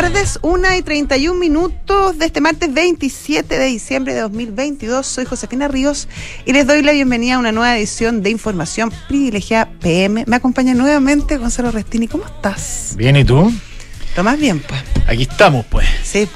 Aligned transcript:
tardes, 0.00 0.38
1 0.40 0.76
y 0.78 0.82
31 0.82 1.38
minutos 1.38 2.16
de 2.16 2.24
este 2.24 2.40
martes 2.40 2.72
27 2.72 3.58
de 3.58 3.66
diciembre 3.66 4.14
de 4.14 4.20
2022. 4.20 5.06
Soy 5.06 5.26
Josefina 5.26 5.68
Ríos 5.68 6.08
y 6.46 6.54
les 6.54 6.66
doy 6.66 6.82
la 6.82 6.92
bienvenida 6.92 7.34
a 7.34 7.38
una 7.38 7.52
nueva 7.52 7.76
edición 7.76 8.22
de 8.22 8.30
Información 8.30 8.90
Privilegiada 9.08 9.68
PM. 9.80 10.24
Me 10.26 10.36
acompaña 10.36 10.72
nuevamente 10.72 11.36
Gonzalo 11.36 11.70
Restini. 11.70 12.08
¿Cómo 12.08 12.24
estás? 12.24 12.94
Bien, 12.96 13.14
¿y 13.14 13.24
tú? 13.24 13.52
Lo 14.16 14.24
más 14.24 14.38
bien, 14.38 14.60
pues. 14.60 14.80
Aquí 15.06 15.24
estamos, 15.24 15.66
pues. 15.66 15.86
Sí, 16.02 16.26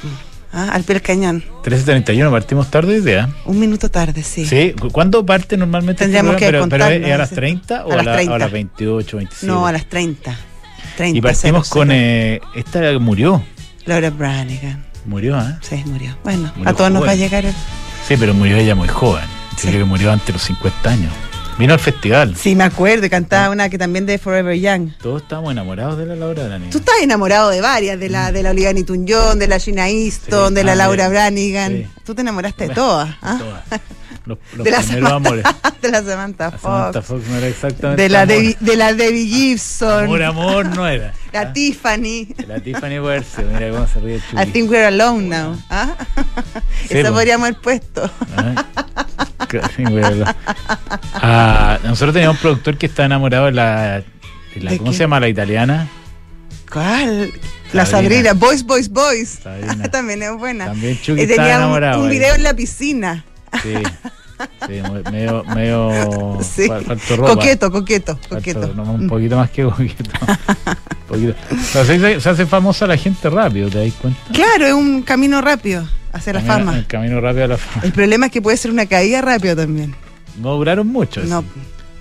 ah, 0.53 0.69
al 0.71 0.83
pie 0.83 0.93
del 0.93 1.01
cañón. 1.01 1.43
13.31, 1.63 2.29
partimos 2.29 2.69
tarde, 2.69 2.97
idea. 2.97 3.29
Un 3.45 3.59
minuto 3.59 3.89
tarde, 3.89 4.21
sí. 4.21 4.45
Sí, 4.45 4.75
¿cuándo 4.91 5.25
parte 5.25 5.57
normalmente? 5.57 6.03
este 6.03 6.13
Tendríamos 6.13 6.35
que 6.35 6.49
programa? 6.49 6.69
pero, 6.69 6.85
pero 6.85 7.05
¿es 7.07 7.11
a 7.13 7.17
las 7.17 7.29
sí. 7.29 7.35
30 7.35 7.85
o 7.87 7.91
A 7.93 7.95
las 7.95 8.05
la- 8.05 8.13
30. 8.13 8.35
a 8.35 8.37
las 8.37 8.51
28, 8.51 9.17
27? 9.17 9.47
No, 9.51 9.65
a 9.65 9.71
las 9.71 9.85
30. 9.89 10.37
30 10.97 11.17
Y 11.17 11.21
partimos 11.21 11.67
cero, 11.67 11.79
con. 11.79 11.87
cero. 11.89 11.99
Eh, 11.99 12.39
esta 12.55 12.99
murió. 12.99 13.43
Laura 13.85 14.09
Branigan. 14.09 14.83
Murió, 15.05 15.39
¿eh? 15.39 15.55
Sí, 15.61 15.83
murió. 15.85 16.17
Bueno, 16.23 16.51
Murió 16.55 16.69
a 16.71 16.73
todos 16.73 16.91
nos 16.91 17.01
va 17.03 17.07
a 17.07 17.09
joven. 17.09 17.19
llegar 17.19 17.45
el... 17.45 17.53
Sí, 18.07 18.15
pero 18.17 18.33
murió 18.33 18.57
ella 18.57 18.75
muy 18.75 18.87
joven. 18.87 19.23
Yo 19.51 19.57
Sí. 19.61 19.67
creo 19.67 19.79
que 19.81 19.85
murió 19.85 20.11
antes 20.11 20.27
de 20.27 20.33
los 20.33 20.41
50 20.43 20.89
años. 20.89 21.13
Vino 21.57 21.71
al 21.73 21.79
festival. 21.79 22.35
Sí, 22.35 22.53
me 22.55 22.65
acuerdo, 22.65 23.05
y 23.05 23.07
Ah. 23.07 23.11
cantaba 23.11 23.49
una 23.49 23.69
que 23.69 23.77
también 23.77 24.05
de 24.05 24.17
Forever 24.17 24.59
Young. 24.59 24.89
Todos 25.01 25.21
estábamos 25.21 25.51
enamorados 25.53 25.97
de 25.97 26.05
la 26.05 26.15
Laura 26.15 26.43
de 26.43 26.49
la 26.49 26.59
niña. 26.59 26.71
Tú 26.71 26.79
estás 26.79 26.95
enamorado 27.01 27.49
de 27.49 27.61
varias, 27.61 27.97
de 27.99 28.09
la 28.09 28.31
de 28.33 28.43
la 28.43 28.49
Olivia 28.51 28.73
Newton-John, 28.73 29.39
de 29.39 29.47
la 29.47 29.59
Gina 29.59 29.87
Easton, 29.87 30.49
Sí, 30.49 30.55
de 30.55 30.63
la 30.65 30.73
ah, 30.73 30.75
Laura 30.75 31.03
de- 31.05 31.09
Branigan. 31.11 31.71
sí. 31.71 31.87
Tú 32.03 32.13
te 32.13 32.21
enamoraste 32.21 32.67
de 32.67 32.73
todas. 32.75 33.15
¿ah? 33.21 33.37
Todas. 33.39 33.81
Los, 34.25 34.37
los 34.55 34.63
De 34.65 34.71
la 34.71 34.79
primeros 34.79 35.11
amores. 35.11 35.43
Samantha, 35.43 35.75
de 35.81 35.91
la 35.91 36.03
Samantha 36.03 36.43
La 36.45 36.51
Fox. 36.51 36.61
Samantha 36.63 37.01
Fox 37.01 37.27
no 37.27 37.35
era 37.37 37.47
exactamente. 37.47 38.01
de 38.01 38.09
la. 38.09 38.25
Debbie, 38.25 38.57
de 38.59 38.75
la 38.75 38.93
Debbie 38.93 39.25
Gibson. 39.27 40.03
Amor, 40.05 40.23
amor 40.23 40.65
no 40.75 40.87
era. 40.87 41.13
la 41.33 41.41
¿ah? 41.41 41.53
Tiffany. 41.53 42.27
La 42.47 42.59
Tiffany 42.59 42.99
Werse, 42.99 43.43
mira 43.43 43.69
cómo 43.69 43.87
se 43.87 43.99
ríe 43.99 44.19
Chucky. 44.31 44.41
I 44.41 44.45
think 44.51 44.71
we're 44.71 44.87
alone 44.87 45.27
now. 45.29 45.55
¿ah? 45.69 45.95
Sí, 46.87 46.97
Eso 46.97 47.09
po. 47.09 47.13
podríamos 47.15 47.47
haber 47.49 47.61
puesto. 47.61 48.09
Ah, 48.35 48.65
la- 49.89 50.35
Ah, 51.13 51.79
nosotros 51.83 52.13
teníamos 52.13 52.37
un 52.37 52.41
productor 52.41 52.77
que 52.77 52.85
está 52.87 53.05
enamorado 53.05 53.45
de 53.45 53.51
la, 53.51 54.01
de 54.55 54.61
la- 54.61 54.71
¿De 54.71 54.77
¿cómo 54.77 54.91
qué? 54.91 54.97
se 54.97 55.03
llama? 55.03 55.19
La 55.19 55.27
italiana. 55.27 55.87
¿Cuál? 56.71 57.31
La 57.73 57.85
Sabrina. 57.85 58.33
Boys, 58.33 58.63
Boys, 58.63 58.89
Boys. 58.89 59.39
También 59.91 60.23
es 60.23 60.31
buena. 60.33 60.65
También 60.65 60.99
Chucky 61.01 61.21
está 61.21 61.35
tenía 61.35 61.67
un, 61.67 62.01
un 62.01 62.09
video 62.09 62.35
en 62.35 62.43
la 62.43 62.53
piscina. 62.53 63.23
Sí, 63.63 63.73
medio, 65.11 65.43
medio 65.45 66.39
Sí. 66.41 66.67
ropa. 66.67 67.33
Coqueto, 67.35 67.71
coqueto, 67.71 68.19
coqueto. 68.29 68.73
no, 68.75 68.83
un 68.93 69.05
Mm. 69.05 69.09
poquito 69.09 69.37
más 69.37 69.49
que 69.51 69.63
coqueto. 69.63 70.03
Un 71.05 71.07
poquito. 71.07 71.35
O 71.51 71.63
sea, 71.63 71.85
se, 71.85 72.19
se 72.19 72.29
hace 72.29 72.45
famosa 72.47 72.87
la 72.87 72.97
gente 72.97 73.29
rápido, 73.29 73.69
¿te 73.69 73.77
das 73.85 73.93
cuenta? 74.01 74.19
Claro, 74.33 74.65
es 74.65 74.73
un 74.73 75.03
camino 75.03 75.39
rápido 75.39 75.87
hacia 76.11 76.33
la 76.33 76.39
Camino- 76.41 76.65
fama. 76.71 76.77
El 76.79 76.87
camino 76.87 77.21
rápido 77.21 77.45
a 77.45 77.47
la 77.49 77.57
fama. 77.57 77.85
El 77.85 77.91
problema 77.93 78.25
es 78.25 78.31
que 78.31 78.41
puede 78.41 78.57
ser 78.57 78.71
una 78.71 78.87
caída 78.87 79.21
rápido 79.21 79.55
también. 79.55 79.95
No 80.41 80.55
duraron 80.55 80.87
mucho. 80.87 81.21
No, 81.23 81.43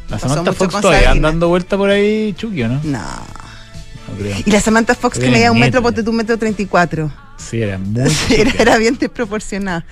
la 0.09 0.19
Samantha 0.19 0.53
Fox 0.55 0.73
todavía 0.81 1.01
Sabrina. 1.05 1.11
anda 1.13 1.29
dando 1.29 1.49
vuelta 1.49 1.77
por 1.77 1.91
ahí, 1.91 2.33
Chucky, 2.37 2.63
¿o 2.63 2.69
no? 2.69 2.81
no. 2.83 2.99
No 2.99 4.19
creo. 4.19 4.37
Y 4.45 4.51
la 4.51 4.61
Samantha 4.61 4.95
Fox 4.95 5.15
que 5.19 5.21
Tiene 5.25 5.37
medía 5.37 5.53
un 5.53 5.61
metro, 5.61 5.83
ponte 5.83 6.03
tú 6.03 6.11
un 6.11 6.17
metro 6.17 6.39
treinta 6.39 6.63
y 6.63 6.67
cuatro. 6.67 7.13
Sí, 7.37 7.61
era 7.61 7.77
muy 7.79 8.09
Sí, 8.11 8.35
era, 8.39 8.51
era 8.59 8.77
bien 8.79 8.97
desproporcionada. 8.99 9.85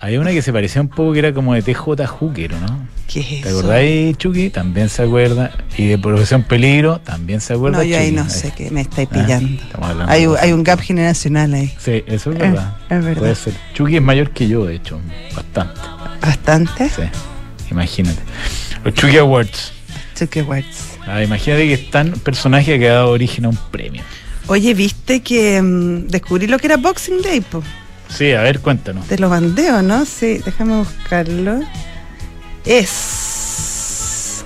Había 0.00 0.20
una 0.20 0.30
que 0.30 0.42
se 0.42 0.52
parecía 0.52 0.80
un 0.80 0.88
poco 0.88 1.12
que 1.12 1.18
era 1.18 1.32
como 1.34 1.54
de 1.54 1.62
TJ 1.62 2.06
Hooker, 2.06 2.54
¿o 2.54 2.60
¿no? 2.60 2.86
¿Qué 3.08 3.20
es 3.20 3.42
¿Te 3.42 3.48
acordáis, 3.48 4.16
Chucky? 4.18 4.50
También 4.50 4.88
se 4.88 5.02
acuerda. 5.02 5.50
Y 5.76 5.86
de 5.86 5.98
Profesión 5.98 6.44
Peligro, 6.44 7.00
también 7.00 7.40
se 7.40 7.54
acuerda. 7.54 7.78
No, 7.78 7.84
yo 7.84 7.98
ahí 7.98 8.12
no 8.12 8.28
sé 8.28 8.52
qué 8.56 8.70
me 8.70 8.82
estáis 8.82 9.08
Ah, 9.10 9.14
pillando. 9.14 9.62
estamos 9.62 9.88
hablando 9.90 10.12
Hay, 10.12 10.26
hay 10.40 10.52
un 10.52 10.62
gap 10.62 10.78
generacional 10.80 11.52
ahí. 11.54 11.72
Sí, 11.78 12.04
eso 12.06 12.30
es 12.30 12.38
verdad. 12.38 12.76
es 12.90 13.04
verdad. 13.04 13.18
Puede 13.18 13.34
ser. 13.34 13.54
Chucky 13.74 13.96
es 13.96 14.02
mayor 14.02 14.30
que 14.30 14.46
yo, 14.46 14.66
de 14.66 14.76
hecho. 14.76 15.00
Bastante. 15.34 15.80
Bastante. 16.20 16.88
Sí. 16.90 17.02
Imagínate. 17.70 18.20
Los 18.84 18.94
Chucky 18.94 19.16
Awards. 19.18 19.72
Chucky 20.16 20.42
Words. 20.42 20.98
Ah, 21.06 21.22
imagínate 21.24 21.66
que 21.66 21.74
están 21.74 22.12
personaje 22.12 22.78
que 22.78 22.88
ha 22.88 22.94
dado 22.94 23.10
origen 23.10 23.46
a 23.46 23.48
un 23.48 23.58
premio. 23.70 24.02
Oye, 24.46 24.74
¿viste 24.74 25.20
que 25.22 25.60
mm, 25.60 26.06
descubrí 26.08 26.46
lo 26.46 26.58
que 26.58 26.66
era 26.66 26.76
Boxing 26.76 27.20
Day? 27.22 27.40
po? 27.40 27.62
Sí, 28.08 28.32
a 28.32 28.42
ver, 28.42 28.60
cuéntanos. 28.60 29.06
Te 29.06 29.18
lo 29.18 29.28
mandé, 29.28 29.70
¿o 29.70 29.82
no? 29.82 30.04
Sí, 30.04 30.38
déjame 30.44 30.76
buscarlo. 30.78 31.60
Es. 32.64 34.44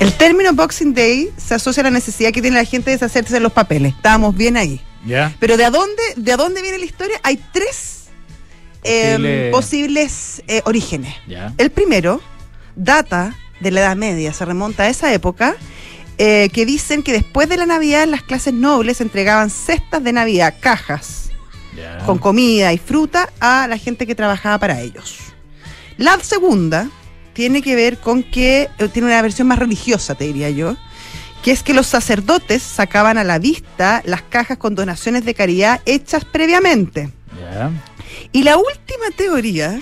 El 0.00 0.12
término 0.14 0.52
Boxing 0.52 0.92
Day 0.92 1.30
se 1.36 1.54
asocia 1.54 1.80
a 1.82 1.84
la 1.84 1.90
necesidad 1.90 2.30
que 2.32 2.42
tiene 2.42 2.56
la 2.56 2.64
gente 2.64 2.90
de 2.90 2.96
deshacerse 2.96 3.34
de 3.34 3.40
los 3.40 3.52
papeles. 3.52 3.94
Estábamos 3.94 4.34
bien 4.36 4.56
ahí. 4.56 4.80
¿Ya? 5.06 5.32
Pero 5.38 5.56
¿de 5.56 5.68
dónde, 5.70 6.02
de 6.16 6.32
a 6.32 6.36
dónde 6.36 6.62
viene 6.62 6.78
la 6.78 6.84
historia? 6.84 7.18
Hay 7.22 7.42
tres 7.52 8.04
em, 8.82 9.22
Posible- 9.22 9.50
posibles 9.50 10.42
eh, 10.48 10.62
orígenes. 10.64 11.14
El 11.58 11.70
primero 11.70 12.20
data 12.76 13.34
de 13.60 13.70
la 13.70 13.80
Edad 13.80 13.96
Media, 13.96 14.32
se 14.32 14.44
remonta 14.44 14.82
a 14.84 14.88
esa 14.88 15.12
época, 15.12 15.56
eh, 16.18 16.50
que 16.52 16.66
dicen 16.66 17.02
que 17.02 17.12
después 17.12 17.48
de 17.48 17.56
la 17.56 17.66
Navidad 17.66 18.06
las 18.06 18.22
clases 18.22 18.52
nobles 18.52 19.00
entregaban 19.00 19.48
cestas 19.50 20.02
de 20.04 20.12
Navidad, 20.12 20.54
cajas 20.60 21.23
Con 22.06 22.18
comida 22.18 22.72
y 22.72 22.78
fruta 22.78 23.30
a 23.40 23.66
la 23.68 23.78
gente 23.78 24.06
que 24.06 24.14
trabajaba 24.14 24.58
para 24.58 24.80
ellos. 24.80 25.18
La 25.96 26.18
segunda 26.20 26.88
tiene 27.32 27.62
que 27.62 27.74
ver 27.74 27.98
con 27.98 28.22
que 28.22 28.68
eh, 28.78 28.88
tiene 28.88 29.08
una 29.08 29.22
versión 29.22 29.48
más 29.48 29.58
religiosa, 29.58 30.14
te 30.14 30.24
diría 30.24 30.50
yo, 30.50 30.76
que 31.42 31.50
es 31.50 31.62
que 31.62 31.74
los 31.74 31.86
sacerdotes 31.86 32.62
sacaban 32.62 33.18
a 33.18 33.24
la 33.24 33.38
vista 33.38 34.02
las 34.06 34.22
cajas 34.22 34.56
con 34.56 34.74
donaciones 34.74 35.24
de 35.24 35.34
caridad 35.34 35.80
hechas 35.84 36.24
previamente. 36.24 37.10
Y 38.32 38.42
la 38.42 38.56
última 38.56 39.10
teoría 39.16 39.80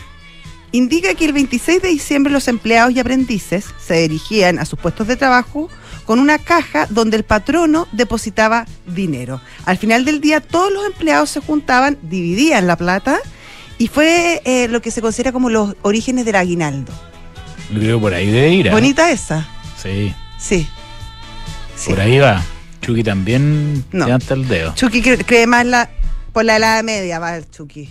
indica 0.73 1.15
que 1.15 1.27
el 1.27 1.33
26 1.33 1.83
de 1.83 1.89
diciembre 1.89 2.33
los 2.33 2.49
empleados 2.49 2.93
y 2.93 3.01
aprendices 3.01 3.67
se 3.79 4.01
dirigían 4.01 4.59
a 4.59 4.65
sus 4.65 4.79
puestos 4.79 5.07
de 5.07 5.17
trabajo 5.17 5.69
con 6.13 6.19
una 6.19 6.37
caja 6.39 6.87
donde 6.91 7.17
el 7.17 7.23
patrono 7.23 7.89
depositaba 7.93 8.67
dinero. 8.87 9.41
Al 9.65 9.79
final 9.79 10.05
del 10.05 10.21
día 10.21 10.43
todos 10.43 10.71
los 10.71 10.85
empleados 10.85 11.31
se 11.31 11.41
juntaban, 11.41 11.97
dividían 12.03 12.67
la 12.67 12.77
plata 12.77 13.19
y 13.79 13.87
fue 13.89 14.43
eh, 14.45 14.69
lo 14.69 14.83
que 14.83 14.91
se 14.91 15.01
considera 15.01 15.33
como 15.33 15.49
los 15.49 15.75
orígenes 15.81 16.27
del 16.27 16.37
aguinaldo. 16.37 16.93
Creo 17.73 17.99
por 17.99 18.13
ahí 18.13 18.31
debe 18.31 18.51
ir. 18.51 18.71
Bonita 18.71 19.11
esa, 19.11 19.49
Sí, 19.83 20.15
sí. 20.39 20.69
Sí. 21.77 21.89
por 21.89 22.01
ahí 22.03 22.19
va. 22.19 22.43
Chucky 22.83 23.03
también 23.03 23.83
No. 23.91 24.05
levanta 24.05 24.35
el 24.35 24.47
dedo. 24.47 24.75
Chucky 24.75 25.01
cre- 25.03 25.25
cree 25.25 25.47
más 25.47 25.65
la, 25.65 25.89
por 26.35 26.45
la 26.45 26.59
edad 26.59 26.85
media, 26.85 27.21
va 27.21 27.39
el 27.39 27.49
Chucky. 27.51 27.89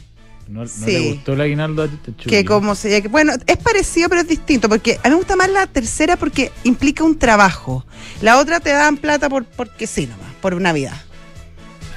No, 0.52 0.62
no 0.62 0.68
Sí. 0.68 0.92
le 0.92 1.14
gustó 1.14 1.34
el 1.34 1.42
aguinaldo 1.42 1.84
a 1.84 1.88
Chucky. 1.88 2.30
que 2.30 2.44
como 2.46 2.76
se 2.76 3.02
bueno 3.08 3.32
es 3.48 3.58
parecido 3.58 4.10
pero 4.10 4.22
es 4.22 4.28
distinto 4.28 4.68
porque 4.68 5.00
a 5.02 5.08
mí 5.08 5.12
me 5.12 5.16
gusta 5.16 5.36
más 5.38 5.50
la 5.50 5.66
tercera 5.66 6.18
porque 6.18 6.52
implica 6.66 7.04
un 7.06 7.18
trabajo 7.18 7.86
la 8.22 8.38
otra 8.38 8.60
te 8.60 8.72
dan 8.72 8.98
plata 8.98 9.30
por 9.30 9.46
porque 9.46 9.88
sí 9.88 10.08
nomás 10.08 10.34
por 10.42 10.60
Navidad 10.60 10.96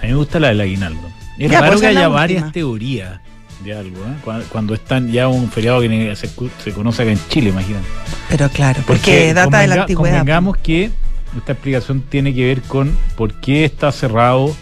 A 0.01 0.07
mí 0.07 0.13
me 0.13 0.15
gusta 0.17 0.39
la 0.39 0.49
del 0.49 0.61
aguinaldo. 0.61 1.01
Es 1.39 1.51
Ya, 1.51 1.61
raro 1.61 1.73
pues, 1.73 1.81
que 1.81 1.87
haya 1.89 2.07
varias 2.09 2.53
teorías 2.53 3.21
de 3.65 3.75
algo, 3.75 3.97
¿eh? 4.05 4.15
Cuando, 4.23 4.47
cuando 4.51 4.75
están 4.75 5.11
ya 5.11 5.27
un 5.27 5.51
feriado 5.51 5.81
que 5.81 6.15
se, 6.15 6.73
conoce 6.73 7.03
acá 7.03 7.11
en 7.11 7.19
Chile, 7.29 7.49
imagínate. 7.51 7.87
pero 8.29 8.49
claro 8.51 8.83
porque, 8.87 9.33
data 9.35 9.61
de 9.61 9.67
la 9.67 9.81
antigüedad 9.83 10.19
Convengamos 10.19 10.59
que 10.59 10.91
esta 11.37 11.53
explicación 11.53 12.03
tiene 12.03 12.33
que 12.35 12.45
ver 12.45 12.63
con 12.63 12.97
por 13.17 13.41
qué 13.41 13.65
está 13.65 13.91
cerrado 13.91 14.55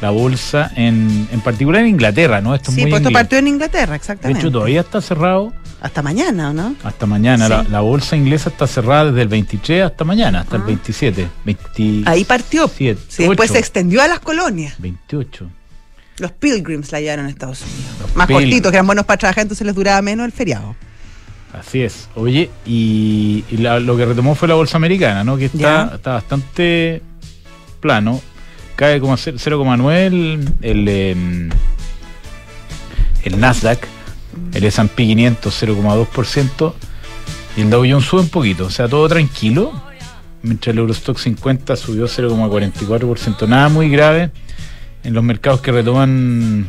la 0.00 0.10
bolsa 0.10 0.70
en, 0.76 1.28
en 1.32 1.40
particular 1.40 1.82
en 1.82 1.88
Inglaterra, 1.88 2.40
¿no? 2.40 2.54
Esto 2.54 2.70
es 2.70 2.74
sí 2.74 2.80
muy 2.82 2.90
pues 2.90 3.00
esto 3.02 3.12
partió 3.12 3.38
en 3.38 3.48
Inglaterra 3.48 3.90
De 3.92 3.96
exactamente 3.96 4.40
hecho, 4.40 4.50
todavía 4.50 4.80
está 4.80 5.00
cerrado 5.00 5.52
hasta 5.80 6.02
mañana 6.02 6.50
¿o 6.50 6.52
no? 6.52 6.74
hasta 6.82 7.06
mañana. 7.06 7.44
Sí. 7.46 7.50
La, 7.50 7.62
la 7.64 7.80
bolsa 7.80 8.16
inglesa 8.16 8.50
está 8.50 8.66
cerrada 8.66 9.06
desde 9.06 9.22
el 9.22 9.28
23 9.28 9.84
hasta 9.84 10.04
mañana, 10.04 10.40
hasta 10.40 10.56
el 10.56 10.62
Ah. 10.62 10.66
27. 10.66 11.28
27 11.44 12.08
ahí 12.10 12.24
partió 12.24 12.68
sí, 12.68 12.96
después 13.18 13.50
se 13.50 13.58
extendió 13.58 14.02
a 14.02 14.08
las 14.08 14.20
colonias 14.20 14.74
28. 14.78 15.48
los 16.18 16.32
pilgrims 16.32 16.90
la 16.92 17.00
llevaron 17.00 17.26
a 17.26 17.30
Estados 17.30 17.62
Unidos 17.62 17.96
Los 18.00 18.16
más 18.16 18.26
Pilgrims. 18.26 18.50
cortitos 18.50 18.70
que 18.72 18.76
eran 18.76 18.86
buenos 18.86 19.04
para 19.06 19.18
trabajar 19.18 19.42
entonces 19.42 19.66
les 19.66 19.74
duraba 19.74 20.00
menos 20.02 20.24
el 20.26 20.32
feriado 20.32 20.74
Así 21.52 21.82
es. 21.82 22.08
Oye, 22.16 22.50
y, 22.66 23.44
y 23.48 23.58
la- 23.58 23.78
lo 23.78 23.96
que 23.96 24.04
retomó 24.04 24.34
fue 24.34 24.48
la 24.48 24.54
bolsa 24.54 24.76
americana, 24.76 25.22
¿no? 25.22 25.36
Que 25.36 25.44
está, 25.44 25.58
Ya. 25.88 25.90
está 25.94 26.14
bastante 26.14 27.00
plano. 27.78 28.20
Cae 28.76 29.00
como 29.00 29.16
cero- 29.16 29.36
0,9 29.38 29.92
el, 30.06 30.48
el, 30.62 30.88
em, 30.88 31.50
el 33.22 33.40
Nasdaq, 33.40 33.86
el 34.52 34.64
S&P 34.64 35.06
500 35.06 35.62
0,2% 35.62 36.74
y 37.56 37.60
el 37.62 37.70
Dow 37.70 37.84
Jones 37.88 38.04
sube 38.04 38.20
un 38.22 38.28
poquito. 38.28 38.66
O 38.66 38.70
sea, 38.70 38.88
todo 38.88 39.08
tranquilo. 39.08 39.72
Mientras 40.42 40.72
el 40.74 40.78
Eurostock 40.80 41.18
50 41.18 41.74
subió 41.76 42.06
0,44%. 42.06 43.48
Nada 43.48 43.68
muy 43.70 43.88
grave 43.88 44.30
en 45.02 45.14
los 45.14 45.22
mercados 45.24 45.60
que 45.60 45.72
retoman 45.72 46.66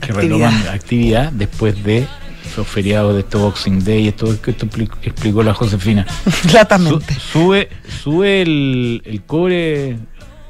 que 0.00 0.10
Actividad. 0.12 0.50
retoman 0.50 0.68
actividad 0.74 1.32
después 1.32 1.84
de 1.84 2.06
esos 2.44 2.66
feriados 2.66 3.14
de 3.14 3.20
este 3.20 3.36
Boxing 3.36 3.84
Day 3.84 4.06
y 4.06 4.08
esto 4.08 4.40
que 4.42 4.50
esto 4.50 4.66
expli- 4.66 4.90
explicó 5.02 5.42
la 5.44 5.54
Josefina. 5.54 6.06
Su- 6.90 7.00
sube 7.20 7.68
sube 8.02 8.42
el, 8.42 9.02
el 9.04 9.22
cobre 9.22 9.98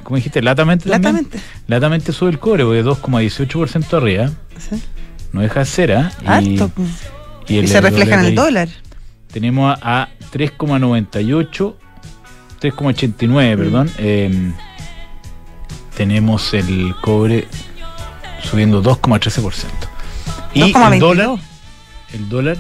¿cómo 0.03 0.17
dijiste? 0.17 0.43
Latamente. 0.43 0.89
también? 0.89 1.03
Latamente. 1.03 1.41
Latamente 1.67 2.13
sube 2.13 2.31
el 2.31 2.39
cobre, 2.39 2.65
porque 2.65 2.83
2,18% 2.85 3.97
arriba. 3.97 4.31
Sí. 4.59 4.81
No 5.33 5.41
deja 5.41 5.61
de 5.61 5.67
ser. 5.67 5.91
Y- 5.91 6.27
Harto. 6.27 6.71
Y, 7.49 7.59
el 7.59 7.69
se 7.69 7.81
refleja 7.81 8.21
en 8.21 8.27
el 8.27 8.35
dólar. 8.35 8.69
Tenemos 9.33 9.77
a, 9.83 10.03
a 10.03 10.09
3,98, 10.33 11.75
3,89, 12.61 13.57
perdón. 13.57 13.91
eh, 13.99 14.53
tenemos 15.97 16.53
el 16.55 16.95
cobre 17.01 17.47
subiendo 18.43 18.83
2,13%. 18.83 19.65
Y 20.55 20.63
el 20.63 20.73
2,22. 20.75 20.99
dólar, 20.99 21.31
el 22.13 22.29
dólar, 22.29 22.57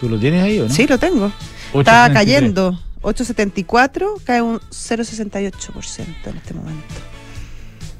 ¿tú 0.00 0.08
lo 0.08 0.18
tienes 0.18 0.42
ahí 0.44 0.60
o 0.60 0.68
no? 0.68 0.74
Sí, 0.74 0.86
lo 0.86 0.98
tengo. 0.98 1.26
8,73. 1.72 1.78
Está 1.80 2.12
cayendo. 2.12 2.80
8.74, 3.02 4.22
cae 4.24 4.42
un 4.42 4.58
0.68% 4.60 6.06
en 6.26 6.36
este 6.36 6.54
momento. 6.54 6.84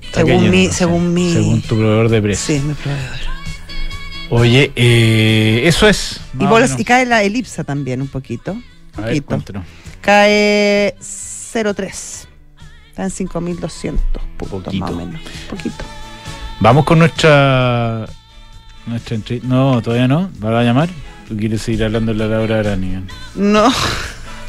Está 0.03 0.21
según 0.21 0.33
cayendo, 0.37 0.51
mi, 0.57 0.69
según 0.69 1.15
mi. 1.15 1.33
según 1.33 1.63
tu 1.63 1.77
proveedor 1.77 2.09
de 2.09 2.23
precios. 2.23 2.61
Sí, 2.61 2.67
mi 2.67 2.75
proveedor. 2.75 3.17
Oye, 4.31 4.73
eh, 4.77 5.63
eso 5.65 5.89
es. 5.89 6.21
Y, 6.39 6.45
bolas- 6.45 6.77
cae 6.85 7.05
la 7.07 7.23
elipsa 7.23 7.65
también 7.65 8.01
un 8.01 8.09
poquito. 8.09 8.53
Un 8.53 8.63
ver, 8.97 9.05
poquito. 9.07 9.27
cuéntanos. 9.27 9.65
cae 10.01 10.95
0.3. 11.01 12.27
Está 12.91 13.05
en 13.05 13.11
5.200 13.11 13.99
puntos 14.37 14.63
Poquito. 14.65 14.85
más 14.85 14.91
o 14.91 14.95
menos. 14.97 15.21
Poquito. 15.49 15.85
Vamos 16.61 16.85
con 16.85 16.99
nuestra. 16.99 18.07
nuestra. 18.87 19.17
No, 19.45 19.81
todavía 19.81 20.07
no. 20.09 20.31
¿Va 20.45 20.61
a 20.61 20.63
llamar? 20.65 20.89
¿Tú 21.29 21.37
quieres 21.37 21.63
seguir 21.63 21.85
hablando 21.85 22.13
de 22.13 22.19
la 22.19 22.27
Laura 22.27 22.59
Branigan? 22.63 23.09
No. 23.35 23.73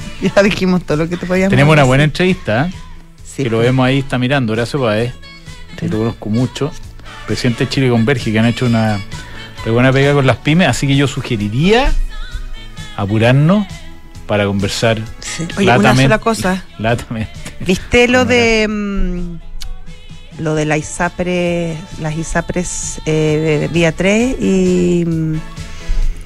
ya 0.36 0.44
dijimos 0.44 0.83
todo 0.83 0.98
lo 0.98 1.09
que 1.09 1.18
te 1.18 1.25
podíamos 1.25 1.50
Tenemos 1.51 1.74
una 1.74 1.83
buena 1.83 2.03
entrevista, 2.03 2.68
¿eh? 2.68 2.74
Sí, 3.24 3.44
que 3.44 3.50
lo 3.50 3.57
pues. 3.57 3.68
vemos 3.68 3.86
ahí, 3.86 4.00
está 4.00 4.18
mirando, 4.18 4.53
Horacio 4.53 4.81
Paez, 4.81 5.13
que 5.77 5.88
lo 5.88 5.98
conozco 6.00 6.30
mucho, 6.30 6.71
presidente 7.27 7.65
de 7.65 7.69
Chile 7.69 7.89
Converge, 7.89 8.31
que 8.31 8.39
han 8.39 8.45
hecho 8.45 8.65
una 8.65 9.00
re 9.65 9.71
buena 9.71 9.92
pega 9.92 10.13
con 10.13 10.27
las 10.27 10.38
pymes, 10.38 10.68
así 10.68 10.88
que 10.88 10.95
yo 10.95 11.07
sugeriría 11.07 11.92
apurarnos 12.98 13.65
para 14.27 14.45
conversar 14.45 15.01
Sí. 15.19 15.48
Oye, 15.57 15.65
una 15.65 15.77
latamente. 15.77 16.04
sola 16.04 16.18
cosa. 16.19 16.65
latamente. 16.80 17.31
¿Viste 17.62 18.07
lo 18.07 18.25
de 18.25 18.68
mm, 18.68 19.39
lo 20.39 20.56
de 20.56 20.65
la 20.65 20.77
ISAPRE, 20.77 21.77
las 22.01 22.18
ISAPRES 22.18 23.01
eh, 23.06 23.69
vía 23.71 23.92
3 23.92 24.36
y 24.42 25.04
mm, 25.06 25.36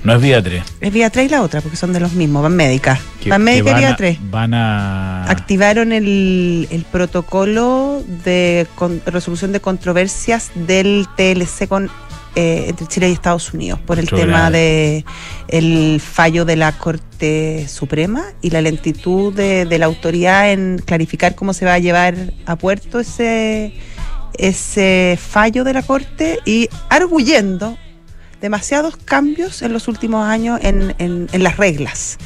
No 0.05 0.13
es 0.13 0.21
vía 0.21 0.41
3. 0.41 0.63
es 0.81 0.93
vía 0.93 1.09
3 1.09 1.25
y 1.25 1.29
la 1.29 1.41
otra, 1.41 1.61
porque 1.61 1.75
son 1.77 1.91
de 1.91 1.99
los 1.99 2.13
mismos, 2.13 2.43
van 2.43 2.55
médicas. 2.55 2.99
Que, 3.21 3.29
Van 3.29 3.41
que 3.41 3.45
médicas 3.45 3.73
y 3.73 3.77
vía 3.79 3.89
a, 3.89 3.95
3. 3.95 4.17
van 4.29 4.53
a... 4.53 5.29
Activaron 5.29 5.91
el, 5.91 6.67
el 6.71 6.83
protocolo 6.83 8.03
de 8.23 8.67
con- 8.75 9.01
resolución 9.05 9.51
de 9.51 9.59
controversias 9.59 10.51
del 10.53 11.07
TLC 11.17 11.67
con 11.67 11.89
eh, 12.37 12.65
entre 12.67 12.85
Chile 12.87 13.09
y 13.09 13.13
Estados 13.13 13.53
Unidos 13.53 13.79
por 13.79 13.97
el 13.97 14.09
tema 14.09 14.51
de 14.51 15.05
el 15.47 16.01
fallo 16.01 16.43
de 16.43 16.57
la 16.57 16.73
Corte 16.77 17.65
Suprema 17.69 18.25
y 18.41 18.49
la 18.49 18.61
lentitud 18.61 19.33
de, 19.33 19.65
de 19.65 19.79
la 19.79 19.85
autoridad 19.85 20.51
en 20.51 20.81
clarificar 20.85 21.33
cómo 21.35 21.53
se 21.53 21.63
va 21.65 21.75
a 21.75 21.79
llevar 21.79 22.15
a 22.45 22.57
puerto 22.57 22.99
ese 22.99 23.73
ese 24.37 25.17
fallo 25.21 25.63
de 25.63 25.73
la 25.73 25.81
Corte 25.83 26.39
y 26.45 26.67
arguyendo 26.89 27.77
demasiados 28.45 28.95
cambios 28.97 29.61
en 29.63 29.73
los 29.73 29.87
últimos 29.87 30.25
años 30.27 30.59
en, 30.61 30.93
en- 30.99 31.27
en 31.31 31.43
las 31.43 31.57
reglas 31.57 32.17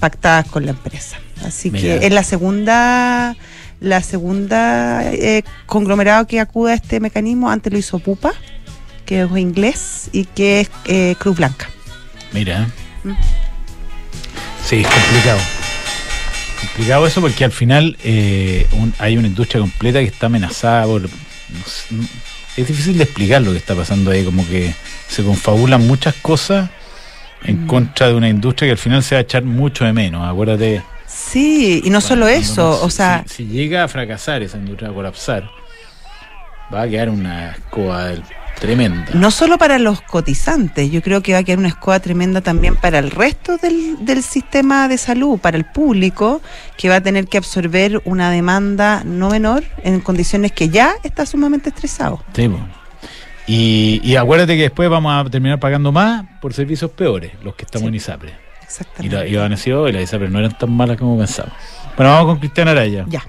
pactadas 0.00 0.46
con 0.48 0.64
la 0.64 0.72
empresa. 0.72 1.16
Así 1.44 1.70
Mira. 1.70 1.82
que 2.00 2.06
es 2.06 2.12
la 2.12 2.22
segunda 2.24 3.36
la 3.80 4.02
segunda 4.02 5.04
eh, 5.12 5.44
conglomerado 5.66 6.26
que 6.26 6.40
acude 6.40 6.72
a 6.72 6.74
este 6.74 6.98
mecanismo. 6.98 7.48
Antes 7.48 7.72
lo 7.72 7.78
hizo 7.78 8.00
Pupa, 8.00 8.32
que 9.06 9.22
es 9.22 9.30
inglés, 9.36 10.10
y 10.12 10.24
que 10.24 10.60
es 10.62 10.70
eh, 10.86 11.14
Cruz 11.18 11.36
Blanca. 11.36 11.68
Mira. 12.32 12.66
Mm. 13.04 13.12
Sí, 14.66 14.80
es 14.80 14.86
complicado. 14.88 15.38
Complicado 16.60 17.06
eso 17.06 17.20
porque 17.20 17.44
al 17.44 17.52
final 17.52 17.96
eh, 18.02 18.66
un- 18.72 18.92
hay 18.98 19.16
una 19.16 19.28
industria 19.28 19.60
completa 19.60 20.00
que 20.00 20.06
está 20.06 20.26
amenazada 20.26 20.84
por... 20.86 21.02
no 21.02 21.08
sé, 21.64 21.86
no- 21.94 22.08
es 22.60 22.66
difícil 22.68 22.96
de 22.98 23.04
explicar 23.04 23.42
lo 23.42 23.52
que 23.52 23.58
está 23.58 23.74
pasando 23.74 24.10
ahí, 24.10 24.24
como 24.24 24.46
que 24.46 24.74
se 25.08 25.22
confabulan 25.22 25.86
muchas 25.86 26.14
cosas 26.16 26.68
en 27.44 27.64
Mm. 27.64 27.66
contra 27.66 28.08
de 28.08 28.14
una 28.14 28.28
industria 28.28 28.66
que 28.68 28.72
al 28.72 28.78
final 28.78 29.02
se 29.02 29.14
va 29.14 29.20
a 29.20 29.22
echar 29.22 29.44
mucho 29.44 29.84
de 29.84 29.92
menos. 29.92 30.28
Acuérdate. 30.28 30.82
Sí, 31.06 31.80
y 31.84 31.90
no 31.90 32.00
solo 32.00 32.28
eso, 32.28 32.82
o 32.82 32.90
sea, 32.90 33.24
Si, 33.26 33.36
si 33.36 33.46
llega 33.46 33.84
a 33.84 33.88
fracasar 33.88 34.42
esa 34.42 34.58
industria, 34.58 34.90
a 34.90 34.92
colapsar, 34.92 35.48
va 36.72 36.82
a 36.82 36.88
quedar 36.88 37.08
una 37.10 37.52
escoba 37.52 38.06
del- 38.08 38.22
tremenda. 38.58 39.06
no 39.14 39.30
solo 39.30 39.58
para 39.58 39.78
los 39.78 40.00
cotizantes, 40.02 40.90
yo 40.90 41.02
creo 41.02 41.22
que 41.22 41.32
va 41.32 41.38
a 41.38 41.42
quedar 41.42 41.58
una 41.58 41.68
escoba 41.68 42.00
tremenda 42.00 42.40
también 42.40 42.76
para 42.76 42.98
el 42.98 43.10
resto 43.10 43.56
del, 43.56 44.04
del 44.04 44.22
sistema 44.22 44.88
de 44.88 44.98
salud, 44.98 45.38
para 45.38 45.56
el 45.56 45.64
público, 45.64 46.40
que 46.76 46.88
va 46.88 46.96
a 46.96 47.00
tener 47.00 47.28
que 47.28 47.38
absorber 47.38 48.00
una 48.04 48.30
demanda 48.30 49.02
no 49.04 49.30
menor 49.30 49.64
en 49.84 50.00
condiciones 50.00 50.52
que 50.52 50.68
ya 50.68 50.94
está 51.02 51.24
sumamente 51.26 51.68
estresado. 51.70 52.22
Sí, 52.34 52.50
y, 53.46 54.00
y 54.04 54.16
acuérdate 54.16 54.56
que 54.56 54.62
después 54.62 54.90
vamos 54.90 55.26
a 55.26 55.30
terminar 55.30 55.58
pagando 55.58 55.90
más 55.90 56.24
por 56.40 56.52
servicios 56.52 56.90
peores, 56.90 57.32
los 57.42 57.54
que 57.54 57.64
estamos 57.64 57.84
Sí. 57.84 57.88
en 57.88 57.94
ISAPRE. 57.94 58.30
Y, 58.30 58.64
Exactamente. 58.64 59.16
la, 59.16 59.26
y 59.26 59.34
van 59.36 59.46
a 59.46 59.56
decir, 59.56 59.72
"Oh, 59.72 59.88
y 59.88 59.92
las 59.92 60.02
ISAPRE 60.02 60.28
no 60.28 60.38
eran 60.38 60.56
tan 60.58 60.70
malas 60.70 60.98
como 60.98 61.16
pensaba. 61.18 61.50
Bueno, 61.96 62.12
vamos 62.12 62.26
con 62.32 62.38
Cristian 62.40 62.68
Araya. 62.68 63.06
Ya. 63.08 63.22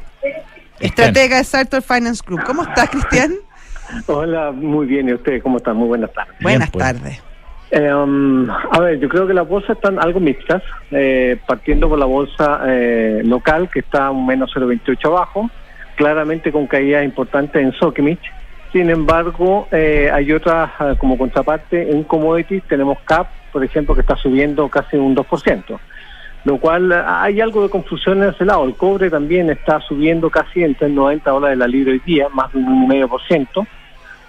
Estratega 0.79 1.37
de 1.37 1.43
Sartor 1.43 1.81
Finance 1.81 2.21
Group. 2.25 2.43
¿Cómo 2.45 2.63
estás, 2.63 2.89
Cristian? 2.89 3.33
Hola, 4.07 4.51
muy 4.51 4.87
bien. 4.87 5.09
¿Y 5.09 5.13
usted 5.13 5.41
cómo 5.41 5.57
está? 5.57 5.73
Muy 5.73 5.87
buenas 5.87 6.11
tardes. 6.13 6.37
Bien, 6.39 6.43
Buenas 6.43 6.69
pues. 6.71 6.85
tardes. 6.85 7.23
Eh, 7.71 7.93
um, 7.93 8.49
a 8.49 8.79
ver, 8.79 8.99
yo 8.99 9.07
creo 9.09 9.27
que 9.27 9.33
las 9.33 9.47
bolsas 9.47 9.77
están 9.77 9.99
algo 9.99 10.19
mixtas, 10.19 10.63
eh, 10.89 11.37
partiendo 11.45 11.87
por 11.87 11.99
la 11.99 12.05
bolsa 12.05 12.61
eh, 12.65 13.21
local, 13.23 13.69
que 13.71 13.79
está 13.79 14.09
un 14.09 14.25
menos 14.25 14.51
0,28 14.55 15.05
abajo, 15.05 15.49
claramente 15.95 16.51
con 16.51 16.65
caídas 16.65 17.05
importantes 17.05 17.61
en 17.61 17.71
Sokimich. 17.73 18.21
Sin 18.71 18.89
embargo, 18.89 19.67
eh, 19.71 20.09
hay 20.11 20.31
otras 20.31 20.69
ah, 20.79 20.95
como 20.97 21.17
contraparte 21.17 21.91
en 21.91 22.03
commodities, 22.03 22.63
tenemos 22.63 22.99
CAP, 23.05 23.27
por 23.51 23.63
ejemplo, 23.63 23.93
que 23.93 24.01
está 24.01 24.15
subiendo 24.15 24.67
casi 24.69 24.97
un 24.97 25.15
2%. 25.15 25.79
Lo 26.45 26.57
cual 26.57 26.91
ah, 26.91 27.23
hay 27.23 27.41
algo 27.41 27.63
de 27.63 27.69
confusión 27.69 28.23
en 28.23 28.29
ese 28.29 28.45
lado. 28.45 28.65
El 28.65 28.75
cobre 28.75 29.09
también 29.09 29.49
está 29.49 29.79
subiendo 29.81 30.29
casi 30.29 30.63
entre 30.63 30.89
90 30.89 31.29
dólares 31.29 31.57
la 31.57 31.67
libra 31.67 31.93
hoy 31.93 32.01
día, 32.05 32.29
más 32.29 32.51
de 32.51 32.59
un 32.59 32.89
1,5%. 32.89 33.67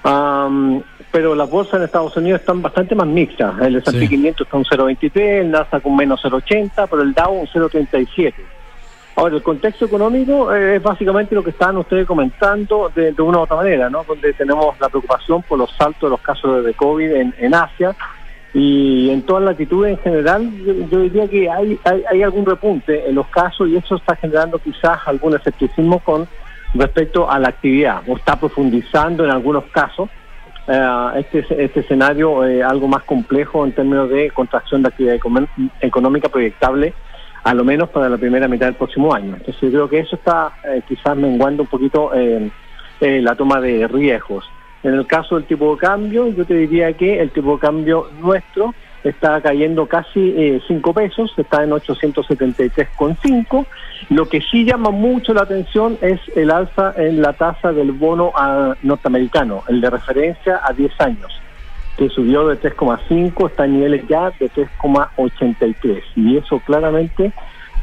Am, 0.03 0.83
pero 1.11 1.35
las 1.35 1.51
bolsas 1.51 1.75
en 1.75 1.83
Estados 1.83 2.17
Unidos 2.17 2.41
están 2.41 2.63
bastante 2.63 2.95
más 2.95 3.07
mixtas. 3.07 3.59
El 3.61 3.77
S&P 3.77 4.01
Sí. 4.01 4.09
500 4.09 4.47
está 4.47 4.57
un 4.57 4.65
0,23, 4.65 5.41
el 5.41 5.51
Nasdaq 5.51 5.85
un 5.87 5.97
menos 5.97 6.23
0,80, 6.23 6.87
pero 6.89 7.03
el 7.03 7.13
Dow 7.13 7.33
un 7.33 7.47
0,37. 7.47 8.35
Ahora, 9.17 9.35
el 9.37 9.43
contexto 9.43 9.85
económico 9.85 10.55
eh, 10.55 10.77
es 10.77 10.83
básicamente 10.83 11.35
lo 11.35 11.43
que 11.43 11.51
estaban 11.51 11.77
ustedes 11.77 12.07
comentando 12.07 12.91
de, 12.95 13.13
de 13.13 13.23
una 13.23 13.39
u 13.39 13.41
otra 13.43 13.57
manera, 13.57 13.91
¿no? 13.91 14.05
Donde 14.05 14.33
tenemos 14.33 14.79
la 14.81 14.89
preocupación 14.89 15.43
por 15.43 15.59
los 15.59 15.71
saltos 15.77 16.03
de 16.03 16.11
los 16.11 16.21
casos 16.21 16.65
de 16.65 16.73
COVID 16.75 17.11
en, 17.11 17.35
en 17.39 17.55
Asia 17.55 17.95
y 18.55 19.11
en 19.11 19.23
todas 19.23 19.45
latitudes 19.45 19.99
en 19.99 20.03
general, 20.03 20.51
yo, 20.65 20.73
yo 20.91 21.01
diría 21.01 21.29
que 21.29 21.51
hay, 21.51 21.79
hay, 21.85 22.03
hay 22.11 22.23
algún 22.23 22.47
repunte 22.47 23.09
en 23.09 23.15
los 23.15 23.27
casos 23.29 23.69
y 23.69 23.77
eso 23.77 23.97
está 23.97 24.17
generando 24.17 24.59
quizás 24.59 24.99
algún 25.07 25.35
escepticismo 25.35 25.99
con 26.01 26.27
respecto 26.75 27.31
a 27.31 27.39
la 27.39 27.49
actividad 27.49 28.03
o 28.07 28.17
está 28.17 28.39
profundizando 28.39 29.25
en 29.25 29.31
algunos 29.31 29.65
casos 29.65 30.09
eh, 30.69 31.11
este, 31.17 31.65
este 31.65 31.81
escenario 31.81 32.45
eh, 32.47 32.63
algo 32.63 32.87
más 32.87 33.03
complejo 33.03 33.65
en 33.65 33.73
términos 33.73 34.09
de 34.09 34.31
contracción 34.31 34.83
de 34.83 34.89
actividad 34.89 35.19
económica 35.81 36.29
proyectable 36.29 36.95
a 37.43 37.55
lo 37.55 37.65
menos 37.65 37.89
para 37.89 38.09
la 38.09 38.19
primera 38.19 38.47
mitad 38.47 38.67
del 38.67 38.75
próximo 38.75 39.15
año. 39.15 39.35
Entonces 39.35 39.61
yo 39.63 39.71
creo 39.71 39.89
que 39.89 39.99
eso 40.01 40.17
está 40.17 40.53
eh, 40.65 40.83
quizás 40.87 41.17
menguando 41.17 41.63
un 41.63 41.69
poquito 41.69 42.13
la 43.01 43.35
toma 43.35 43.61
de 43.63 43.89
riesgos. 43.89 44.45
En 44.83 44.93
el 44.93 45.07
caso 45.07 45.37
del 45.37 45.45
tipo 45.47 45.73
de 45.75 45.79
cambio, 45.79 46.29
yo 46.29 46.45
te 46.45 46.55
diría 46.55 46.93
que 46.93 47.19
el 47.19 47.31
tipo 47.31 47.55
de 47.55 47.61
cambio 47.61 48.09
nuestro 48.21 48.75
está 49.05 49.41
cayendo 49.41 49.87
casi 49.87 50.61
5 50.67 50.93
pesos, 50.93 51.33
está 51.37 51.65
en 51.65 51.71
873,5. 51.71 53.67
Lo 54.11 54.29
que 54.29 54.41
sí 54.41 54.65
llama 54.65 54.91
mucho 54.91 55.35
la 55.35 55.43
atención 55.43 55.99
es 56.01 56.21
el 56.37 56.51
alza 56.51 56.95
en 56.97 57.23
la 57.23 57.33
tasa 57.33 57.73
del 57.73 57.93
bono 57.93 58.33
ah, 58.35 58.75
norteamericano, 58.83 59.63
el 59.69 59.81
de 59.81 59.91
referencia 59.91 60.61
a 60.63 60.73
10 60.73 61.01
años, 61.01 61.41
que 61.97 62.09
subió 62.09 62.47
de 62.49 62.61
3,5, 62.61 63.51
está 63.51 63.65
en 63.65 63.75
niveles 63.75 64.09
ya 64.09 64.31
de 64.39 64.51
3,83. 64.51 66.03
Y 66.17 66.37
eso 66.37 66.61
claramente 66.61 67.33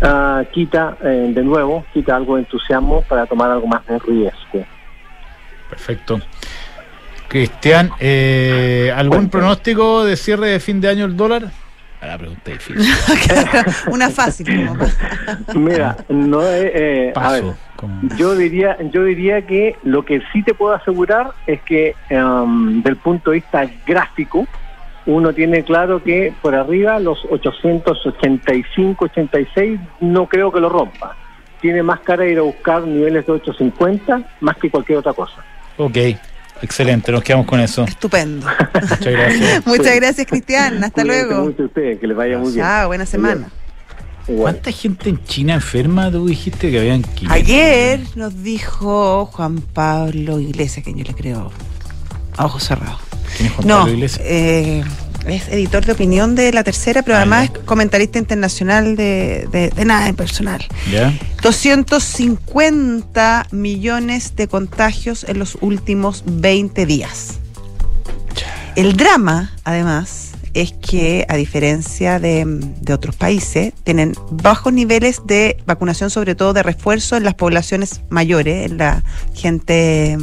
ah, 0.01 0.43
quita, 0.51 0.97
eh, 1.03 1.31
de 1.33 1.43
nuevo, 1.43 1.85
quita 1.93 2.15
algo 2.15 2.35
de 2.35 2.41
entusiasmo 2.41 3.01
para 3.03 3.25
tomar 3.25 3.51
algo 3.51 3.67
más 3.67 3.85
de 3.85 3.99
riesgo. 3.99 4.65
Perfecto. 5.69 6.19
Cristian, 7.27 7.91
eh, 7.99 8.91
¿algún 8.95 9.29
pronóstico 9.29 10.05
de 10.05 10.15
cierre 10.15 10.47
de 10.49 10.59
fin 10.59 10.79
de 10.81 10.89
año 10.89 11.05
el 11.05 11.17
dólar? 11.17 11.43
A 11.99 12.05
la 12.07 12.17
pregunta 12.17 12.51
difícil. 12.51 12.85
Una 13.87 14.09
fácil. 14.09 14.67
Como 14.67 14.85
Mira, 15.55 15.97
no 16.09 16.41
es, 16.43 16.71
eh, 16.73 17.13
a 17.15 17.31
ver, 17.31 17.41
Paso. 17.43 17.57
como- 17.75 18.01
yo 18.17 18.35
diría, 18.35 18.77
yo 18.93 19.03
diría 19.03 19.41
que 19.47 19.75
lo 19.83 20.05
que 20.05 20.21
sí 20.31 20.43
te 20.43 20.53
puedo 20.53 20.75
asegurar 20.75 21.31
es 21.47 21.59
que 21.63 21.95
um, 22.11 22.81
del 22.83 22.97
punto 22.97 23.31
de 23.31 23.37
vista 23.37 23.65
gráfico, 23.85 24.45
uno 25.07 25.33
tiene 25.33 25.63
claro 25.63 26.03
que 26.03 26.33
por 26.41 26.53
arriba 26.53 26.99
los 26.99 27.25
885, 27.31 29.05
86 29.05 29.79
no 30.01 30.27
creo 30.27 30.51
que 30.51 30.59
lo 30.59 30.69
rompa. 30.69 31.15
Tiene 31.61 31.81
más 31.81 32.01
cara 32.01 32.23
de 32.23 32.33
ir 32.33 32.37
a 32.37 32.43
buscar 32.43 32.83
niveles 32.83 33.25
de 33.25 33.31
850 33.31 34.21
más 34.41 34.57
que 34.57 34.69
cualquier 34.69 34.99
otra 34.99 35.13
cosa. 35.13 35.43
Ok, 35.77 35.97
excelente, 36.61 37.11
nos 37.11 37.23
quedamos 37.23 37.45
con 37.47 37.59
eso. 37.59 37.83
Estupendo. 37.83 38.45
Muchas 38.73 38.99
gracias. 39.13 39.65
Muchas 39.65 39.95
gracias, 39.95 40.27
Cristian. 40.27 40.83
Hasta 40.83 41.03
luego. 41.03 41.45
mucho 41.45 41.63
ustedes, 41.63 41.99
que 41.99 42.07
les 42.07 42.15
vaya 42.17 42.37
muy 42.37 42.51
bien. 42.53 42.65
Chao, 42.65 42.87
buena 42.87 43.05
semana. 43.05 43.49
¿Cuánta 44.25 44.71
gente 44.71 45.09
en 45.09 45.23
China 45.23 45.53
enferma 45.53 46.11
tú 46.11 46.27
dijiste 46.27 46.69
que 46.69 46.79
habían 46.79 47.01
500? 47.01 47.31
Ayer 47.31 47.99
nos 48.15 48.43
dijo 48.43 49.25
Juan 49.27 49.61
Pablo 49.61 50.39
Iglesias, 50.41 50.83
que 50.83 50.93
yo 50.93 51.03
le 51.05 51.13
creo 51.13 51.49
a 52.35 52.45
ojos 52.45 52.63
cerrados. 52.65 52.99
¿Quién 53.37 53.47
es 53.47 53.53
Juan 53.55 53.67
No, 53.67 53.77
Pablo 53.79 53.93
Iglesias? 53.93 54.21
eh, 54.25 54.83
es 55.27 55.47
editor 55.49 55.85
de 55.85 55.91
opinión 55.93 56.35
de 56.35 56.51
La 56.53 56.63
Tercera, 56.63 57.01
pero 57.03 57.15
Ah, 57.17 57.21
además 57.21 57.45
es 57.53 57.59
comentarista 57.65 58.19
internacional 58.19 58.95
de, 58.95 59.47
de- 59.51 59.69
de 59.69 59.85
nada 59.85 60.07
en 60.07 60.15
personal. 60.15 60.65
¿Ya? 60.91 61.13
250 61.41 63.47
millones 63.51 64.35
de 64.35 64.47
contagios 64.47 65.25
en 65.27 65.39
los 65.39 65.57
últimos 65.61 66.23
20 66.25 66.85
días. 66.85 67.39
El 68.75 68.95
drama, 68.95 69.53
además, 69.63 70.31
es 70.53 70.73
que 70.73 71.25
a 71.29 71.35
diferencia 71.35 72.19
de, 72.19 72.43
de 72.81 72.93
otros 72.93 73.15
países, 73.15 73.73
tienen 73.83 74.13
bajos 74.31 74.73
niveles 74.73 75.21
de 75.25 75.57
vacunación, 75.65 76.09
sobre 76.09 76.35
todo 76.35 76.53
de 76.53 76.63
refuerzo 76.63 77.15
en 77.17 77.23
las 77.23 77.33
poblaciones 77.35 78.01
mayores, 78.09 78.69
en 78.71 78.77
la 78.77 79.03
gente, 79.35 80.17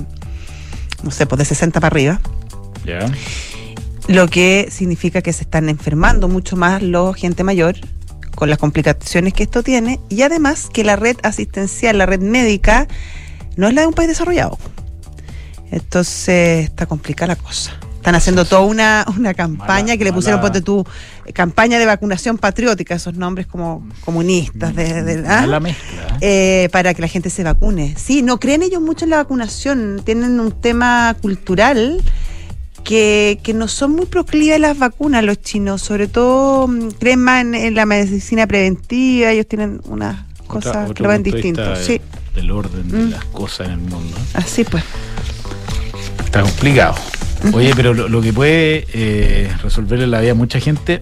no 1.02 1.10
sé, 1.10 1.26
pues 1.26 1.38
de 1.40 1.44
60 1.44 1.80
para 1.80 1.92
arriba 1.92 2.20
¿Ya? 2.84 3.06
Lo 4.08 4.28
que 4.28 4.68
significa 4.70 5.22
que 5.22 5.32
se 5.32 5.44
están 5.44 5.68
enfermando 5.68 6.28
mucho 6.28 6.56
más 6.56 6.82
los 6.82 7.16
gente 7.16 7.42
mayor 7.44 7.76
con 8.34 8.50
las 8.50 8.58
complicaciones 8.58 9.32
que 9.32 9.44
esto 9.44 9.62
tiene 9.62 10.00
y 10.08 10.22
además 10.22 10.68
que 10.72 10.84
la 10.84 10.96
red 10.96 11.16
asistencial, 11.22 11.98
la 11.98 12.06
red 12.06 12.20
médica, 12.20 12.88
no 13.56 13.68
es 13.68 13.74
la 13.74 13.82
de 13.82 13.86
un 13.86 13.94
país 13.94 14.08
desarrollado. 14.08 14.58
Entonces 15.70 16.64
está 16.64 16.86
complicada 16.86 17.34
la 17.34 17.36
cosa. 17.36 17.72
Están 17.96 18.16
haciendo 18.16 18.44
toda 18.44 18.60
una, 18.62 19.06
una 19.16 19.32
campaña 19.32 19.84
Mala- 19.86 19.96
que 19.96 20.04
le 20.04 20.12
pusieron, 20.12 20.38
ponte 20.40 20.60
tú, 20.60 20.84
campaña 21.32 21.78
de 21.78 21.86
vacunación 21.86 22.36
patriótica, 22.36 22.94
esos 22.94 23.14
nombres 23.14 23.46
como 23.46 23.88
comunistas, 24.04 24.76
de, 24.76 25.02
de- 25.02 25.26
¿ah? 25.26 25.46
La 25.46 25.58
mezcla. 25.58 26.18
¿eh? 26.20 26.64
Eh, 26.64 26.68
para 26.70 26.92
que 26.92 27.00
la 27.00 27.08
gente 27.08 27.30
se 27.30 27.42
vacune. 27.42 27.94
Sí, 27.96 28.20
no 28.20 28.38
creen 28.38 28.62
ellos 28.62 28.82
mucho 28.82 29.04
en 29.06 29.10
la 29.12 29.16
vacunación, 29.16 30.02
tienen 30.04 30.38
un 30.38 30.52
tema 30.52 31.16
cultural 31.22 32.02
que, 32.84 33.40
que 33.42 33.54
no 33.54 33.66
son 33.66 33.92
muy 33.92 34.06
proclives 34.06 34.56
a 34.56 34.58
las 34.58 34.78
vacunas 34.78 35.24
los 35.24 35.40
chinos, 35.40 35.82
sobre 35.82 36.06
todo 36.06 36.68
mm, 36.68 36.88
creen 37.00 37.20
más 37.20 37.40
en, 37.42 37.54
en 37.54 37.74
la 37.74 37.86
medicina 37.86 38.46
preventiva, 38.46 39.30
ellos 39.32 39.46
tienen 39.48 39.80
unas 39.86 40.20
Otra- 40.46 40.46
cosas 40.46 40.92
que 40.92 41.02
lo 41.02 41.08
ven 41.08 41.22
distinto. 41.22 41.74
Sí, 41.76 41.92
de- 41.94 42.40
Del 42.40 42.50
orden 42.50 42.88
de 42.90 42.98
Mm. 42.98 43.10
las 43.10 43.24
cosas 43.26 43.66
en 43.68 43.72
el 43.74 43.78
mundo. 43.80 44.16
así 44.34 44.64
pues. 44.64 44.84
Está 46.24 46.42
complicado. 46.42 46.94
Oye, 47.52 47.72
pero 47.76 47.92
lo, 47.94 48.08
lo 48.08 48.20
que 48.22 48.32
puede 48.32 48.86
eh, 48.92 49.50
resolverle 49.62 50.06
la 50.06 50.20
vida 50.20 50.32
a 50.32 50.34
mucha 50.34 50.58
gente, 50.60 51.00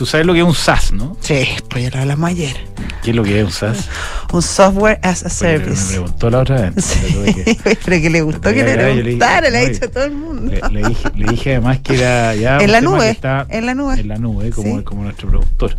tú 0.00 0.06
sabes 0.06 0.26
lo 0.26 0.32
que 0.32 0.38
es 0.38 0.46
un 0.46 0.54
SaaS, 0.54 0.92
¿no? 0.92 1.14
Sí, 1.20 1.46
pues 1.68 1.84
ya 1.84 1.90
lo 1.90 1.98
hablamos 2.00 2.30
ayer. 2.30 2.56
¿Qué 3.02 3.10
es 3.10 3.16
lo 3.16 3.22
que 3.22 3.38
es 3.38 3.44
un 3.44 3.52
SaaS? 3.52 3.86
Un 4.32 4.40
software 4.40 4.98
as 5.02 5.26
a 5.26 5.28
Porque 5.28 5.58
Me 5.58 5.58
service. 5.76 5.88
preguntó 5.90 6.30
la 6.30 6.38
otra 6.38 6.70
vez. 6.70 6.82
Sí, 6.82 7.34
que- 7.34 7.58
pero 7.84 8.00
que 8.00 8.08
le 8.08 8.22
gustó 8.22 8.48
que 8.54 8.64
le 8.64 8.74
preguntara, 8.78 9.50
le 9.50 9.58
ha 9.58 9.68
dicho 9.68 9.84
a 9.84 9.88
todo 9.88 10.04
el 10.04 10.12
mundo. 10.12 10.52
Le, 10.70 10.80
le 10.80 10.88
dije, 10.88 11.08
le 11.14 11.26
dije 11.32 11.50
además 11.50 11.80
que 11.80 11.94
era 11.96 12.34
ya. 12.34 12.56
En 12.62 12.72
la 12.72 12.80
nube, 12.80 13.10
está 13.10 13.46
en 13.50 13.66
la 13.66 13.74
nube. 13.74 14.00
En 14.00 14.08
la 14.08 14.16
nube, 14.16 14.48
como, 14.52 14.78
Sí. 14.78 14.84
como 14.84 15.02
nuestro 15.04 15.28
productor. 15.28 15.76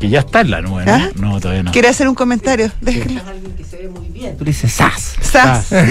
Que 0.00 0.08
ya 0.08 0.20
está 0.20 0.42
en 0.42 0.50
la 0.50 0.60
nube, 0.60 0.84
¿no? 0.84 0.92
¿Ah? 0.92 1.10
No, 1.16 1.40
todavía 1.40 1.62
no. 1.62 1.72
¿Quiere 1.72 1.88
hacer 1.88 2.08
un 2.08 2.14
comentario? 2.14 2.70
Déjelo. 2.80 3.20
Tú 4.38 4.44
le 4.44 4.50
dices 4.50 4.72
SAS. 4.72 5.16
SAS. 5.20 5.66
SAS. 5.66 5.88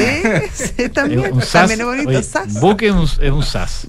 Sí, 0.53 0.71
sí, 0.77 0.89
también. 0.89 1.25
Es 1.25 1.31
un 1.31 1.41
SaaS, 1.41 1.51
también 1.51 1.79
es 1.79 1.85
bonito. 1.85 2.09
oye, 2.09 2.24
SAS. 2.24 2.59
Book 2.59 2.81
es 2.81 2.91
un, 2.91 3.03
es 3.03 3.31
un 3.31 3.43
SaaS. 3.43 3.88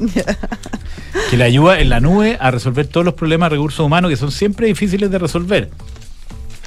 que 1.30 1.36
le 1.36 1.44
ayuda 1.44 1.80
en 1.80 1.88
la 1.88 2.00
nube 2.00 2.36
a 2.40 2.50
resolver 2.50 2.86
todos 2.86 3.04
los 3.04 3.14
problemas 3.14 3.50
de 3.50 3.56
recursos 3.56 3.84
humanos 3.84 4.10
que 4.10 4.16
son 4.16 4.30
siempre 4.30 4.66
difíciles 4.66 5.10
de 5.10 5.18
resolver. 5.18 5.70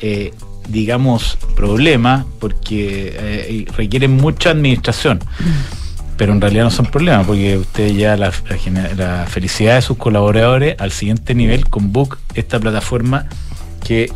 Eh, 0.01 0.33
digamos, 0.67 1.37
problemas 1.55 2.25
porque 2.39 3.13
eh, 3.15 3.65
requieren 3.75 4.11
mucha 4.11 4.51
administración. 4.51 5.19
Pero 6.19 6.33
en 6.33 6.41
realidad 6.41 6.65
no 6.65 6.69
son 6.69 6.85
problemas 6.85 7.25
porque 7.25 7.57
usted 7.57 7.93
ya 7.93 8.17
la, 8.17 8.33
la 8.49 8.95
la 8.95 9.25
felicidad 9.25 9.75
de 9.75 9.81
sus 9.81 9.97
colaboradores 9.97 10.75
al 10.77 10.91
siguiente 10.91 11.33
nivel 11.33 11.69
con 11.69 11.93
Book, 11.93 12.19
esta 12.35 12.59
plataforma 12.59 13.25
que 13.87 14.11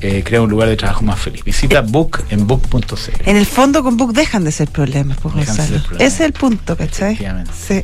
eh, 0.00 0.22
crea 0.24 0.42
un 0.42 0.50
lugar 0.50 0.68
de 0.68 0.76
trabajo 0.76 1.02
más 1.02 1.18
feliz. 1.18 1.42
Visita 1.44 1.80
Book 1.80 2.24
en 2.30 2.46
book.cl. 2.46 2.84
En 3.24 3.36
el 3.36 3.46
fondo 3.46 3.82
con 3.82 3.96
Book 3.96 4.12
dejan 4.12 4.44
de 4.44 4.52
ser 4.52 4.68
problemas, 4.68 5.18
pues, 5.22 5.34
Dejan 5.34 5.56
Gonzalo. 5.56 5.78
ser 5.78 5.86
problemas. 5.86 6.12
Ese 6.12 6.22
es 6.22 6.26
el 6.26 6.32
punto, 6.32 6.76
¿cachai? 6.76 7.18
Sí. 7.66 7.82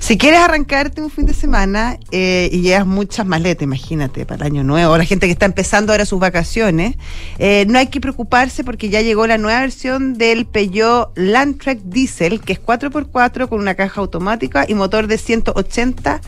Si 0.00 0.18
quieres 0.18 0.40
arrancarte 0.40 1.02
un 1.02 1.10
fin 1.10 1.26
de 1.26 1.34
semana 1.34 1.98
eh, 2.10 2.48
y 2.52 2.62
llevas 2.62 2.86
muchas 2.86 3.26
maletas, 3.26 3.62
imagínate, 3.62 4.26
para 4.26 4.46
el 4.46 4.52
año 4.52 4.64
nuevo, 4.64 4.96
la 4.96 5.04
gente 5.04 5.26
que 5.26 5.32
está 5.32 5.46
empezando 5.46 5.92
ahora 5.92 6.06
sus 6.06 6.18
vacaciones, 6.18 6.96
eh, 7.38 7.64
no 7.68 7.78
hay 7.78 7.88
que 7.88 8.00
preocuparse 8.00 8.64
porque 8.64 8.88
ya 8.88 9.00
llegó 9.02 9.26
la 9.26 9.38
nueva 9.38 9.60
versión 9.60 10.14
del 10.14 10.46
Peugeot 10.46 11.12
Landtrek 11.16 11.80
Diesel, 11.84 12.40
que 12.40 12.54
es 12.54 12.60
4x4 12.60 13.48
con 13.48 13.60
una 13.60 13.74
caja 13.74 14.00
automática 14.00 14.64
y 14.66 14.74
motor 14.74 15.06
de 15.06 15.18
180 15.18 16.20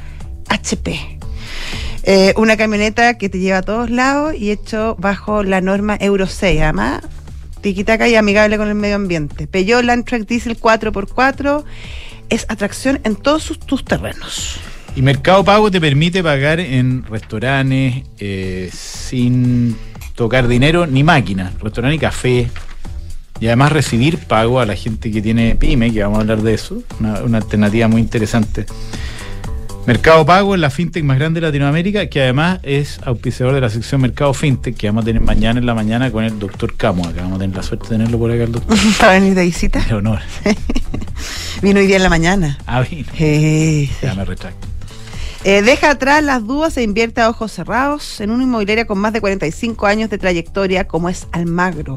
HP. 0.49 1.19
Eh, 2.07 2.35
una 2.37 2.59
camioneta 2.59 3.17
que 3.17 3.31
te 3.31 3.39
lleva 3.39 3.59
a 3.59 3.63
todos 3.63 3.89
lados 3.89 4.35
y 4.39 4.51
hecho 4.51 4.95
bajo 4.99 5.43
la 5.43 5.63
norma 5.63 5.97
Euro 5.99 6.27
6. 6.27 6.61
Además, 6.61 7.03
tiquitaca 7.63 8.07
y 8.07 8.15
amigable 8.15 8.59
con 8.59 8.69
el 8.69 8.75
medio 8.75 8.97
ambiente. 8.97 9.47
Peugeot 9.47 9.83
Landtrek 9.83 10.27
Diesel 10.27 10.61
4x4 10.61 11.65
es 12.29 12.45
atracción 12.51 13.01
en 13.05 13.17
todos 13.17 13.43
sus, 13.43 13.59
tus 13.59 13.87
terrenos. 13.87 14.61
Y 14.95 15.01
Mercado 15.01 15.45
Pago 15.45 15.71
te 15.71 15.81
permite 15.81 16.23
pagar 16.23 16.61
en 16.61 17.05
restaurantes 17.05 18.03
eh, 18.19 18.69
sin 18.71 19.75
tocar 20.15 20.47
dinero 20.47 20.87
ni 20.87 21.03
máquinas, 21.03 21.59
restaurante 21.59 21.97
y 21.97 21.99
café. 21.99 22.51
Y 23.41 23.47
además 23.47 23.73
recibir 23.73 24.19
pago 24.19 24.61
a 24.61 24.67
la 24.67 24.77
gente 24.77 25.11
que 25.11 25.23
tiene 25.23 25.57
pyme, 25.57 25.91
que 25.91 26.03
vamos 26.03 26.19
a 26.19 26.21
hablar 26.21 26.43
de 26.43 26.55
eso, 26.55 26.83
una 27.01 27.39
alternativa 27.39 27.89
muy 27.89 28.03
interesante. 28.03 28.67
Mercado 29.87 30.25
Pago 30.25 30.55
es 30.55 30.61
la 30.63 30.71
fintech 30.71 31.05
más 31.05 31.19
grande 31.19 31.41
de 31.41 31.47
Latinoamérica, 31.47 32.07
que 32.07 32.23
además 32.23 32.59
es 32.63 33.01
auspiciador 33.05 33.55
de 33.55 33.61
la 33.61 33.69
sección 33.69 34.01
Mercado 34.01 34.33
Fintech, 34.33 34.75
que 34.75 34.87
vamos 34.87 35.03
a 35.03 35.05
tener 35.05 35.21
mañana 35.21 35.61
en 35.61 35.67
la 35.67 35.75
mañana 35.75 36.11
con 36.11 36.25
el 36.25 36.39
doctor 36.39 36.75
Camo, 36.75 37.03
que 37.13 37.21
vamos 37.21 37.37
a 37.37 37.41
tener 37.41 37.55
la 37.55 37.63
suerte 37.63 37.85
de 37.89 37.97
tenerlo 37.97 38.19
por 38.19 38.31
acá 38.31 38.45
el 38.45 38.53
doctor. 38.53 38.79
Para 38.99 39.13
venir 39.13 39.35
de 39.35 39.45
visita. 39.45 39.81
De 39.81 39.95
honor. 39.95 40.21
Vino 41.63 41.81
hoy 41.81 41.87
día 41.87 41.97
en 41.97 42.03
la 42.03 42.09
mañana. 42.09 42.59
Ah, 42.67 42.81
vino. 42.81 43.07
Eh, 43.19 43.91
Ya 44.03 44.15
me 44.15 44.25
retracto. 44.25 44.67
Eh, 45.45 45.61
deja 45.61 45.91
atrás 45.91 46.25
las 46.25 46.47
dudas 46.47 46.77
e 46.79 46.83
invierte 46.83 47.21
a 47.21 47.29
ojos 47.29 47.53
cerrados 47.53 48.23
en 48.23 48.31
una 48.31 48.45
inmobiliaria 48.45 48.87
con 48.87 48.99
más 48.99 49.13
de 49.13 49.21
45 49.21 49.87
años 49.87 50.09
de 50.09 50.17
trayectoria 50.17 50.89
como 50.89 51.11
es 51.11 51.27
Almagro. 51.33 51.97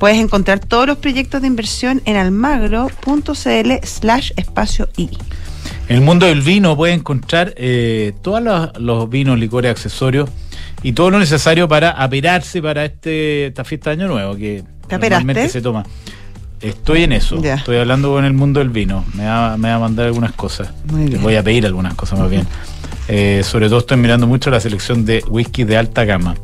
Puedes 0.00 0.18
encontrar 0.18 0.58
todos 0.58 0.88
los 0.88 0.98
proyectos 0.98 1.40
de 1.42 1.46
inversión 1.46 2.02
en 2.04 2.16
almagro.cl 2.16 3.72
slash 3.84 4.32
espacio 4.36 4.88
I. 4.96 5.10
En 5.88 5.96
el 5.96 6.02
mundo 6.02 6.26
del 6.26 6.40
vino 6.42 6.76
puedes 6.76 6.96
encontrar 6.96 7.54
eh, 7.56 8.12
todos 8.22 8.42
los, 8.42 8.78
los 8.78 9.10
vinos, 9.10 9.38
licores, 9.38 9.70
accesorios 9.70 10.30
y 10.82 10.92
todo 10.92 11.10
lo 11.10 11.18
necesario 11.18 11.68
para 11.68 11.90
aperarse 11.90 12.62
para 12.62 12.84
este, 12.84 13.46
esta 13.46 13.64
fiesta 13.64 13.90
de 13.90 14.02
Año 14.02 14.08
Nuevo 14.08 14.36
que 14.36 14.64
¿Te 14.88 14.98
normalmente 14.98 15.48
se 15.48 15.60
toma. 15.60 15.84
Estoy 16.60 17.02
en 17.02 17.12
eso. 17.12 17.42
Ya. 17.42 17.54
Estoy 17.54 17.76
hablando 17.76 18.12
con 18.12 18.24
el 18.24 18.32
mundo 18.32 18.60
del 18.60 18.70
vino. 18.70 19.04
Me 19.14 19.26
va, 19.26 19.56
me 19.56 19.68
va 19.68 19.74
a 19.74 19.78
mandar 19.80 20.06
algunas 20.06 20.32
cosas. 20.32 20.70
Voy 21.20 21.34
a 21.34 21.42
pedir 21.42 21.66
algunas 21.66 21.94
cosas 21.94 22.18
más 22.20 22.30
bien. 22.30 22.46
Eh, 23.08 23.42
sobre 23.44 23.68
todo 23.68 23.80
estoy 23.80 23.96
mirando 23.96 24.26
mucho 24.26 24.50
la 24.50 24.60
selección 24.60 25.04
de 25.04 25.24
whisky 25.28 25.64
de 25.64 25.76
alta 25.76 26.04
gama. 26.04 26.36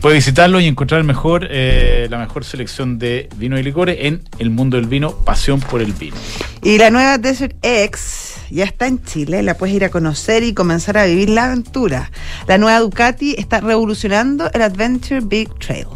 Puedes 0.00 0.16
visitarlo 0.24 0.60
y 0.60 0.66
encontrar 0.66 1.04
mejor, 1.04 1.46
eh, 1.50 2.06
la 2.10 2.16
mejor 2.18 2.44
selección 2.44 2.98
de 2.98 3.28
vino 3.36 3.58
y 3.58 3.62
licores 3.62 3.98
en 4.00 4.22
el 4.38 4.48
mundo 4.50 4.78
del 4.78 4.86
vino, 4.86 5.10
pasión 5.12 5.60
por 5.60 5.82
el 5.82 5.92
vino. 5.92 6.16
Y 6.62 6.78
la 6.78 6.88
nueva 6.90 7.18
Desert 7.18 7.54
X 7.62 8.36
ya 8.50 8.64
está 8.64 8.86
en 8.86 9.02
Chile, 9.04 9.42
la 9.42 9.58
puedes 9.58 9.76
ir 9.76 9.84
a 9.84 9.90
conocer 9.90 10.42
y 10.42 10.54
comenzar 10.54 10.96
a 10.96 11.04
vivir 11.04 11.28
la 11.28 11.44
aventura. 11.46 12.10
La 12.46 12.56
nueva 12.56 12.80
Ducati 12.80 13.34
está 13.36 13.60
revolucionando 13.60 14.50
el 14.54 14.62
Adventure 14.62 15.20
Big 15.22 15.50
Trail. 15.58 15.86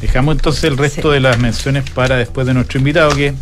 Dejamos 0.00 0.36
entonces 0.36 0.64
el 0.64 0.78
resto 0.78 1.08
Sí. 1.08 1.14
de 1.14 1.20
las 1.20 1.38
menciones 1.38 1.90
para 1.90 2.16
después 2.16 2.46
de 2.46 2.54
nuestro 2.54 2.78
invitado 2.78 3.14
que 3.14 3.34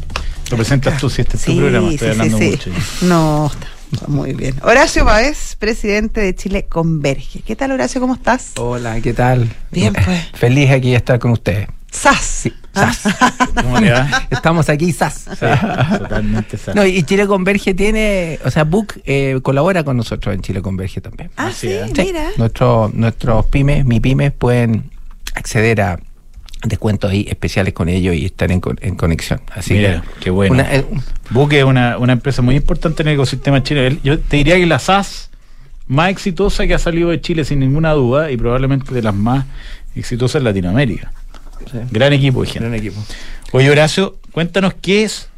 lo 0.50 0.56
presentas 0.56 0.98
tú 0.98 1.10
si 1.10 1.20
este 1.20 1.36
es 1.36 1.44
tu 1.44 1.52
Sí, 1.52 1.58
programa. 1.58 1.90
Estoy 1.90 2.08
sí, 2.08 2.12
hablando 2.12 2.38
mucho. 2.38 2.70
No, 3.02 3.52
Muy 4.08 4.32
bien. 4.34 4.54
Horacio 4.62 5.04
Báez, 5.04 5.56
presidente 5.56 6.20
de 6.20 6.34
Chile 6.34 6.66
Converge. 6.68 7.40
¿Qué 7.42 7.56
tal, 7.56 7.72
Horacio? 7.72 8.00
¿Cómo 8.00 8.14
estás? 8.14 8.52
Hola, 8.56 9.00
¿qué 9.00 9.12
tal? 9.12 9.48
Bien, 9.70 9.92
pues. 9.92 10.28
Feliz 10.34 10.70
aquí 10.70 10.90
de 10.90 10.96
estar 10.96 11.18
con 11.18 11.30
ustedes. 11.32 11.68
¡Sas! 11.90 12.18
Sí, 12.20 12.52
Ah. 12.74 12.92
sas. 12.92 13.14
¿Cómo 13.62 13.80
le 13.80 13.90
va? 13.90 14.26
Estamos 14.30 14.68
aquí, 14.68 14.92
sas. 14.92 15.24
Sí, 15.40 15.46
totalmente 15.98 16.58
sas. 16.58 16.74
No, 16.76 16.84
y 16.86 17.02
Chile 17.02 17.26
Converge 17.26 17.74
tiene, 17.74 18.38
o 18.44 18.50
sea, 18.50 18.64
Book 18.64 19.00
eh, 19.04 19.38
colabora 19.42 19.82
con 19.84 19.96
nosotros 19.96 20.34
en 20.34 20.42
Chile 20.42 20.60
Converge 20.62 21.00
también. 21.00 21.30
Ah, 21.36 21.46
Así 21.46 21.68
sí, 21.68 21.72
es. 21.72 21.86
Sí, 21.94 22.02
mira. 22.04 22.28
nuestro- 22.36 22.90
nuestros 22.92 23.46
pymes, 23.46 23.84
mi 23.86 24.00
pymes, 24.00 24.32
pueden 24.32 24.90
acceder 25.34 25.80
a 25.80 25.98
descuentos 26.64 27.10
ahí 27.10 27.26
especiales 27.28 27.72
con 27.74 27.88
ellos 27.88 28.14
y 28.16 28.24
estar 28.24 28.50
en, 28.50 28.60
en 28.80 28.94
conexión. 28.96 29.40
Así 29.52 29.74
Mira, 29.74 30.02
que 30.18 30.24
qué 30.24 30.30
bueno. 30.30 30.54
una- 30.54 30.74
eh, 30.74 30.84
Buque 31.30 31.58
es 31.60 31.64
una, 31.64 31.98
una 31.98 32.12
empresa 32.14 32.42
muy 32.42 32.56
importante 32.56 33.02
en 33.02 33.08
el 33.08 33.14
ecosistema. 33.14 33.62
El- 33.68 34.00
Yo 34.02 34.18
te 34.18 34.38
diría 34.38 34.56
que 34.56 34.66
la 34.66 34.78
SAS 34.78 35.30
más 35.86 36.10
exitosa 36.10 36.66
que 36.66 36.74
ha 36.74 36.78
salido 36.78 37.10
de 37.10 37.20
Chile 37.20 37.44
sin 37.44 37.60
ninguna 37.60 37.92
duda 37.92 38.30
y 38.30 38.36
probablemente 38.36 38.92
de 38.94 39.02
las 39.02 39.14
más 39.14 39.46
exitosas 39.94 40.40
en 40.40 40.44
Latinoamérica. 40.44 41.12
sí, 41.70 41.78
Gran 41.90 42.12
equipo, 42.12 42.42
gente. 42.44 42.60
gran 42.60 42.74
equipo. 42.74 43.02
Oye, 43.52 43.70
Horacio, 43.70 44.18
cuéntanos 44.32 44.74
qué 44.80 45.04
es 45.04 45.28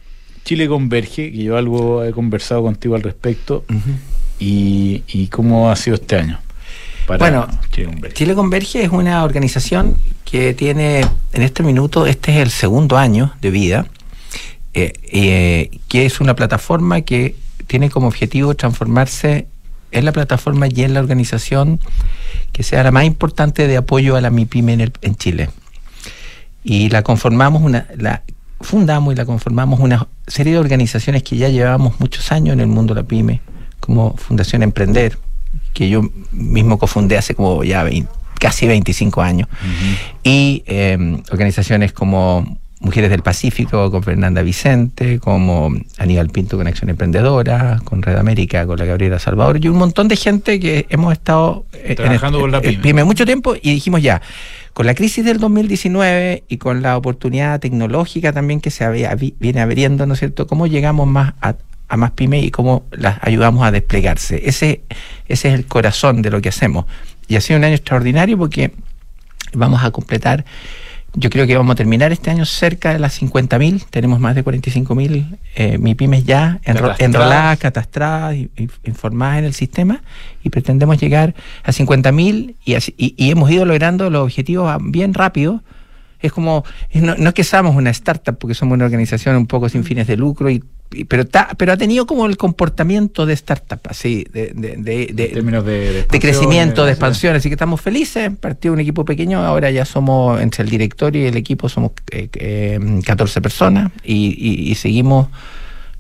Chile 0.45 0.67
Converge, 0.69 1.31
que 1.31 1.43
yo 1.45 1.57
algo 1.57 2.03
he 2.05 2.13
conversado 2.13 2.63
contigo 2.63 2.95
al 2.97 3.03
respecto, 3.03 3.65
y, 4.39 5.03
y 5.09 5.29
cómo 5.29 5.71
ha 5.71 5.77
sido 5.77 5.97
este 5.97 6.17
año 6.17 6.39
para 7.19 7.47
Bueno, 7.47 7.59
Chile 7.71 7.87
Converge. 7.87 8.17
Chile 8.17 8.35
Converge 8.35 8.83
es 8.85 8.91
una 8.91 9.25
organización 9.25 9.97
que 10.25 10.55
tiene 10.55 11.01
en 11.33 11.43
este 11.43 11.63
minuto, 11.63 12.07
este 12.07 12.33
es 12.33 12.39
el 12.39 12.51
segundo 12.51 12.97
año 12.97 13.33
de 13.41 13.51
vida, 13.51 13.87
eh, 14.75 14.93
eh, 15.13 15.79
que 15.89 16.07
es 16.07 16.21
una 16.21 16.35
plataforma 16.37 17.01
que 17.01 17.35
tiene 17.67 17.91
como 17.91 18.07
objetivo 18.09 18.55
transformarse 18.55 19.47
en 19.93 20.05
la 20.05 20.13
plataforma 20.13 20.67
y 20.69 20.83
en 20.83 20.95
la 20.95 21.01
organización 21.01 21.81
que 22.53 22.63
sea 22.63 22.83
la 22.85 22.91
más 22.93 23.05
importante 23.05 23.67
de 23.67 23.77
apoyo 23.77 24.15
a 24.17 24.21
la 24.21 24.31
MIPYME 24.31 24.73
en, 24.75 24.81
el- 24.83 24.93
en 25.03 25.17
Chile. 25.17 25.51
Y 26.63 26.91
la 26.91 27.03
conformamos, 27.03 27.63
una, 27.63 27.87
la 27.97 28.23
fundamos 28.61 29.15
y 29.15 29.17
la 29.17 29.25
conformamos 29.25 29.81
una 29.81 30.07
serie 30.27 30.53
de 30.53 30.59
organizaciones 30.59 31.23
que 31.23 31.37
ya 31.37 31.49
llevamos 31.49 31.99
muchos 32.01 32.31
años 32.33 32.53
en 32.53 32.61
el 32.61 32.67
mundo 32.67 32.95
de 32.95 33.03
la 33.03 33.07
PYME, 33.09 33.41
como 33.81 34.17
Fundación 34.17 34.63
Emprender, 34.63 35.19
que 35.73 35.89
yo 35.89 36.03
mismo 36.33 36.79
cofundé 36.79 37.17
hace 37.19 37.35
como 37.35 37.63
ya 37.65 37.83
20 37.85 38.11
casi 38.39 38.67
25 38.67 39.21
años, 39.21 39.49
Ujú. 39.51 39.97
y 40.25 40.63
eh, 40.67 40.97
organizaciones 41.31 41.93
como 41.93 42.59
Mujeres 42.83 43.11
del 43.11 43.21
Pacífico, 43.23 43.91
con 43.91 44.03
Fernanda 44.03 44.41
Vicente, 44.41 45.19
como 45.19 45.71
Aníbal 45.99 46.31
Pinto 46.31 46.57
con 46.57 46.67
Acción 46.67 46.89
Emprendedora, 46.89 47.79
con 47.85 48.01
Red 48.01 48.17
América, 48.17 48.67
con 48.67 48.79
la 48.79 48.87
Gabriela 48.87 49.19
Salvador, 49.19 49.63
y 49.63 49.69
un 49.69 49.77
montón 49.77 50.09
de 50.09 50.17
gente 50.17 50.59
que 50.59 50.87
hemos 50.89 51.13
estado 51.13 51.67
eh, 51.75 51.95
Trabajando 51.95 52.39
en- 52.39 52.43
con 52.45 52.51
la 52.53 52.59
eh, 52.61 52.79
pyme. 52.81 53.05
mucho 53.05 53.27
tiempo 53.27 53.55
y 53.61 53.75
dijimos 53.75 54.01
ya, 54.01 54.23
con 54.73 54.87
la 54.87 54.95
crisis 54.95 55.23
del 55.23 55.39
2019 55.39 56.45
y 56.49 56.57
con 56.57 56.81
la 56.81 56.97
oportunidad 56.97 57.61
tecnológica 57.61 58.33
también 58.33 58.61
que 58.63 58.71
se 58.71 58.85
había- 58.85 59.15
vi- 59.15 59.35
viene 59.39 59.61
abriendo, 59.61 60.07
¿no 60.07 60.15
es 60.15 60.21
cierto?, 60.21 60.47
¿cómo 60.47 60.67
llegamos 60.67 61.07
más 61.07 61.35
a, 61.43 61.57
a 61.91 61.97
más 61.97 62.13
pymes 62.13 62.45
y 62.45 62.51
cómo 62.51 62.85
las 62.93 63.19
ayudamos 63.23 63.65
a 63.67 63.71
desplegarse? 63.73 64.49
Ese, 64.49 64.81
ese 65.27 65.49
es 65.49 65.55
el 65.55 65.67
corazón 65.67 66.23
de 66.23 66.31
lo 66.31 66.41
que 66.41 66.49
hacemos. 66.49 66.87
Y 67.29 67.37
ha 67.37 67.41
sido 67.41 67.59
un 67.59 67.65
año 67.65 67.75
extraordinario 67.75 68.39
porque 68.39 68.73
vamos 69.53 69.83
a 69.85 69.91
completar, 69.91 70.45
yo 71.15 71.29
creo 71.31 71.47
que 71.49 71.57
vamos 71.57 71.73
a 71.73 71.77
terminar 71.77 72.13
este 72.13 72.31
año 72.31 72.45
cerca 72.45 72.93
de 72.93 73.01
las 73.01 73.21
50.000, 73.21 73.87
tenemos 73.91 74.21
más 74.21 74.37
de 74.37 74.45
45.000 74.45 75.39
eh, 75.57 75.79
MIPYMES 75.79 76.25
ya 76.25 76.61
Catastradas. 76.65 77.01
enroladas, 77.01 77.59
catastradas, 77.59 78.37
y- 78.37 78.51
y- 78.57 78.69
informadas 78.85 79.41
en 79.41 79.45
el 79.47 79.55
sistema 79.55 80.03
y 80.45 80.51
pretendemos 80.51 81.01
llegar 81.01 81.35
a 81.65 81.73
50.000 81.73 82.55
y, 82.65 82.75
y, 82.97 83.15
y 83.17 83.31
hemos 83.33 83.51
ido 83.51 83.65
logrando 83.65 84.09
los 84.11 84.23
objetivos 84.23 84.73
bien 84.85 85.13
rápido. 85.15 85.63
Es 86.21 86.33
como, 86.33 86.65
no, 86.95 87.17
no 87.17 87.29
es 87.31 87.35
que 87.35 87.43
seamos 87.45 87.75
una 87.75 87.91
startup 87.91 88.39
porque 88.39 88.55
somos 88.55 88.77
una 88.77 88.85
organización 88.85 89.35
un 89.37 89.47
poco 89.47 89.69
sin 89.69 89.83
fines 89.83 90.07
de 90.07 90.17
lucro, 90.17 90.49
y- 90.51 90.63
pero, 91.09 91.25
ta- 91.27 91.51
pero 91.57 91.73
ha 91.73 91.77
tenido 91.77 92.05
como 92.07 92.27
el 92.27 92.37
comportamiento 92.37 93.25
de 93.25 93.35
startup, 93.35 93.81
así, 93.89 94.27
de, 94.33 94.53
de- 94.55 94.77
de- 94.77 95.11
de- 95.13 95.25
en 95.27 95.33
términos 95.35 95.65
de, 95.65 96.07
de, 96.11 96.21
crecimiento, 96.21 96.83
de 96.85 96.91
eh, 96.91 96.93
expansión, 96.93 97.37
así 97.37 97.49
que 97.49 97.55
estamos 97.55 97.81
felices. 97.81 98.31
Partió 98.41 98.73
un 98.73 98.81
equipo 98.81 99.05
pequeño, 99.05 99.39
ahora 99.45 99.71
ya 99.71 99.85
somos, 99.85 100.41
entre 100.41 100.65
el 100.65 100.71
directorio 100.71 101.23
y 101.23 101.27
el 101.27 101.37
equipo, 101.37 101.69
somos 101.69 101.93
eh, 102.11 102.29
eh, 102.35 102.79
14 103.07 103.41
personas 103.41 103.93
y, 104.03 104.35
y- 104.37 104.71
y 104.71 104.75
seguimos 104.75 105.29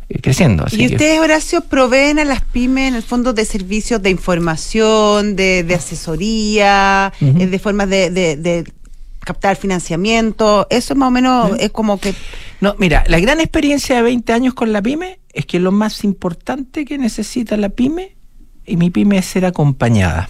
eh, 0.08 0.18
creciendo. 0.20 0.64
Así 0.64 0.76
¿Y 0.82 0.88
que- 0.88 0.94
ustedes, 0.94 1.20
Horacio, 1.20 1.60
proveen 1.60 2.18
a 2.18 2.24
las 2.24 2.40
pymes 2.42 2.88
en 2.88 2.94
el 2.96 3.02
fondo 3.02 3.32
de 3.32 3.44
servicios 3.44 4.02
de 4.02 4.10
información, 4.10 5.36
de, 5.36 5.62
de 5.62 5.74
asesoría, 5.74 7.12
eh, 7.20 7.46
de 7.46 7.58
formas 7.58 7.88
de, 7.88 8.10
de- 8.10 8.36
de 8.36 8.64
captar 9.20 9.56
financiamiento? 9.56 10.66
Eso 10.70 10.94
más 10.94 11.08
o 11.08 11.10
menos 11.10 11.52
es 11.60 11.70
como 11.70 12.00
que... 12.00 12.14
No, 12.60 12.74
mira, 12.78 13.04
la 13.06 13.20
gran 13.20 13.40
experiencia 13.40 13.96
de 13.96 14.02
20 14.02 14.32
años 14.32 14.54
con 14.54 14.72
la 14.72 14.82
pyme 14.82 15.20
es 15.32 15.46
que 15.46 15.60
lo 15.60 15.72
más 15.72 16.04
importante 16.04 16.84
que 16.84 16.98
necesita 16.98 17.56
la 17.56 17.68
pyme 17.70 18.16
y 18.66 18.76
mi 18.76 18.90
pyme 18.90 19.18
es 19.18 19.26
ser 19.26 19.44
acompañada. 19.46 20.28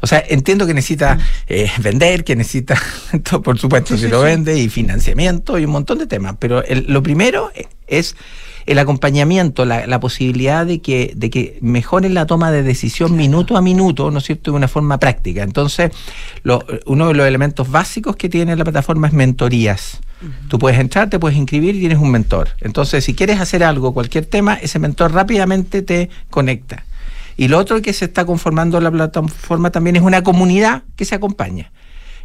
O 0.00 0.06
sea, 0.06 0.22
entiendo 0.28 0.64
que 0.66 0.74
necesita 0.74 1.18
eh, 1.48 1.68
vender, 1.80 2.22
que 2.22 2.36
necesita, 2.36 2.80
por 3.42 3.58
supuesto, 3.58 3.96
si 3.96 4.04
sí, 4.04 4.08
lo 4.08 4.20
vende, 4.20 4.56
y 4.56 4.68
financiamiento 4.68 5.58
y 5.58 5.64
un 5.64 5.72
montón 5.72 5.98
de 5.98 6.06
temas. 6.06 6.36
Pero 6.38 6.62
el- 6.64 6.84
lo 6.88 7.02
primero 7.02 7.50
eh, 7.54 7.66
es 7.88 8.14
el 8.68 8.78
acompañamiento, 8.78 9.64
la, 9.64 9.86
la 9.86 9.98
posibilidad 9.98 10.64
de 10.66 10.80
que, 10.80 11.12
de 11.16 11.30
que 11.30 11.58
mejoren 11.62 12.14
la 12.14 12.26
toma 12.26 12.50
de 12.52 12.62
decisión 12.62 13.16
minuto 13.16 13.56
a 13.56 13.62
minuto, 13.62 14.10
¿no 14.10 14.18
es 14.18 14.24
cierto?, 14.24 14.50
de 14.50 14.56
una 14.56 14.68
forma 14.68 14.98
práctica. 14.98 15.42
Entonces, 15.42 15.90
lo- 16.42 16.64
uno 16.86 17.08
de 17.08 17.14
los 17.14 17.26
elementos 17.26 17.70
básicos 17.70 18.14
que 18.16 18.28
tiene 18.28 18.54
la 18.56 18.64
plataforma 18.64 19.08
es 19.08 19.12
mentorías. 19.14 20.00
Tú 20.48 20.58
puedes 20.58 20.78
entrar, 20.80 21.08
te 21.08 21.18
puedes 21.18 21.38
inscribir 21.38 21.76
y 21.76 21.80
tienes 21.80 21.98
un 21.98 22.10
mentor. 22.10 22.48
Entonces, 22.60 23.04
si 23.04 23.14
quieres 23.14 23.40
hacer 23.40 23.62
algo, 23.62 23.94
cualquier 23.94 24.26
tema, 24.26 24.54
ese 24.54 24.78
mentor 24.78 25.12
rápidamente 25.12 25.80
te 25.82 26.10
conecta. 26.28 26.84
Y 27.36 27.46
lo 27.48 27.56
otro 27.58 27.80
que 27.80 27.92
se 27.92 28.06
está 28.06 28.24
conformando 28.24 28.80
la 28.80 28.90
plataforma 28.90 29.70
también 29.70 29.94
es 29.96 30.02
una 30.02 30.22
comunidad 30.24 30.82
que 30.96 31.04
se 31.04 31.14
acompaña. 31.14 31.70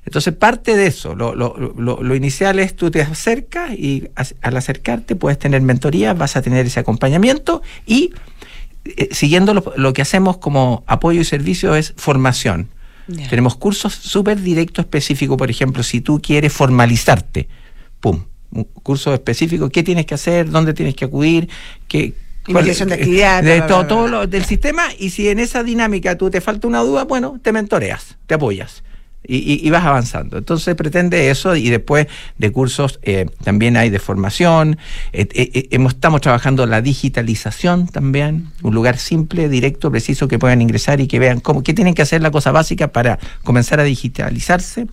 Entonces, 0.06 0.34
parte 0.34 0.76
de 0.76 0.88
eso, 0.88 1.16
lo, 1.16 1.34
lo- 1.36 1.56
lo- 1.78 2.04
lo 2.04 2.16
inicial 2.16 2.60
es 2.60 2.76
tú 2.76 2.92
te 2.92 3.02
acercas 3.02 3.72
y 3.72 4.10
al 4.42 4.58
acercarte 4.58 5.16
puedes 5.16 5.40
tener 5.40 5.62
mentoría, 5.62 6.14
vas 6.14 6.36
a 6.36 6.42
tener 6.42 6.66
ese 6.66 6.80
acompañamiento 6.82 7.62
y 7.86 8.12
eh, 8.86 9.10
siguiendo 9.12 9.54
lo, 9.54 9.74
lo 9.78 9.94
que 9.94 10.02
hacemos 10.02 10.38
como 10.38 10.84
apoyo 10.88 11.22
y 11.22 11.26
servicio 11.26 11.76
es 11.76 11.94
formación. 11.96 12.68
Tenemos 13.30 13.56
cursos 13.56 13.94
súper 13.94 14.40
directos 14.42 14.86
específicos, 14.86 15.38
por 15.38 15.50
ejemplo, 15.50 15.84
si 15.84 16.00
tú 16.02 16.22
quieres 16.22 16.54
formalizarte, 16.54 17.48
pum, 18.00 18.24
un 18.52 18.64
curso 18.66 19.14
específico, 19.14 19.70
qué 19.70 19.84
tienes 19.84 20.06
que 20.06 20.16
hacer, 20.16 20.50
dónde 20.50 20.74
tienes 20.74 20.96
que 20.96 21.06
acudir, 21.06 21.50
qué... 21.88 22.14
Investigación 22.46 22.90
de 22.90 22.96
actividad, 22.96 23.42
de 23.42 23.56
bla, 23.58 23.68
todo, 23.68 23.80
bla, 23.80 23.88
todo 23.88 24.02
bla. 24.04 24.12
lo 24.20 24.28
del 24.28 24.44
sistema 24.44 24.84
y 25.00 25.12
si 25.12 25.30
en 25.30 25.40
esa 25.40 25.64
dinámica 25.64 26.18
tú 26.18 26.30
te 26.30 26.42
falta 26.42 26.68
una 26.68 26.82
duda, 26.82 27.06
bueno, 27.06 27.40
te 27.42 27.54
mentoreas, 27.54 28.18
te 28.28 28.34
apoyas. 28.36 28.84
Y, 29.26 29.66
y- 29.66 29.70
vas 29.70 29.86
avanzando. 29.86 30.38
Entonces 30.38 30.76
pretende 30.76 31.30
eso 31.30 31.56
y 31.56 31.70
después 31.70 32.08
de 32.38 32.52
cursos 32.52 33.00
eh, 33.04 33.26
también 33.44 33.78
hay 33.78 33.90
de 33.90 34.00
formación. 34.00 34.78
Eh, 35.14 35.30
eh, 35.34 35.50
eh, 35.54 35.68
estamos 35.72 36.20
trabajando 36.20 36.66
la 36.66 36.82
digitalización 36.82 37.88
también, 37.88 38.50
un 38.64 38.76
lugar 38.76 38.98
simple, 38.98 39.48
directo, 39.48 39.90
preciso 39.92 40.28
que 40.28 40.40
puedan 40.40 40.62
ingresar 40.62 41.00
y 41.00 41.08
que 41.08 41.20
vean 41.20 41.40
cómo, 41.40 41.64
qué 41.64 41.74
tienen 41.74 41.94
que 41.94 42.02
hacer 42.02 42.22
la 42.22 42.32
cosa 42.32 42.52
básica 42.52 42.90
para 42.90 43.18
comenzar 43.46 43.80
a 43.80 43.84
digitalizarse. 43.84 44.88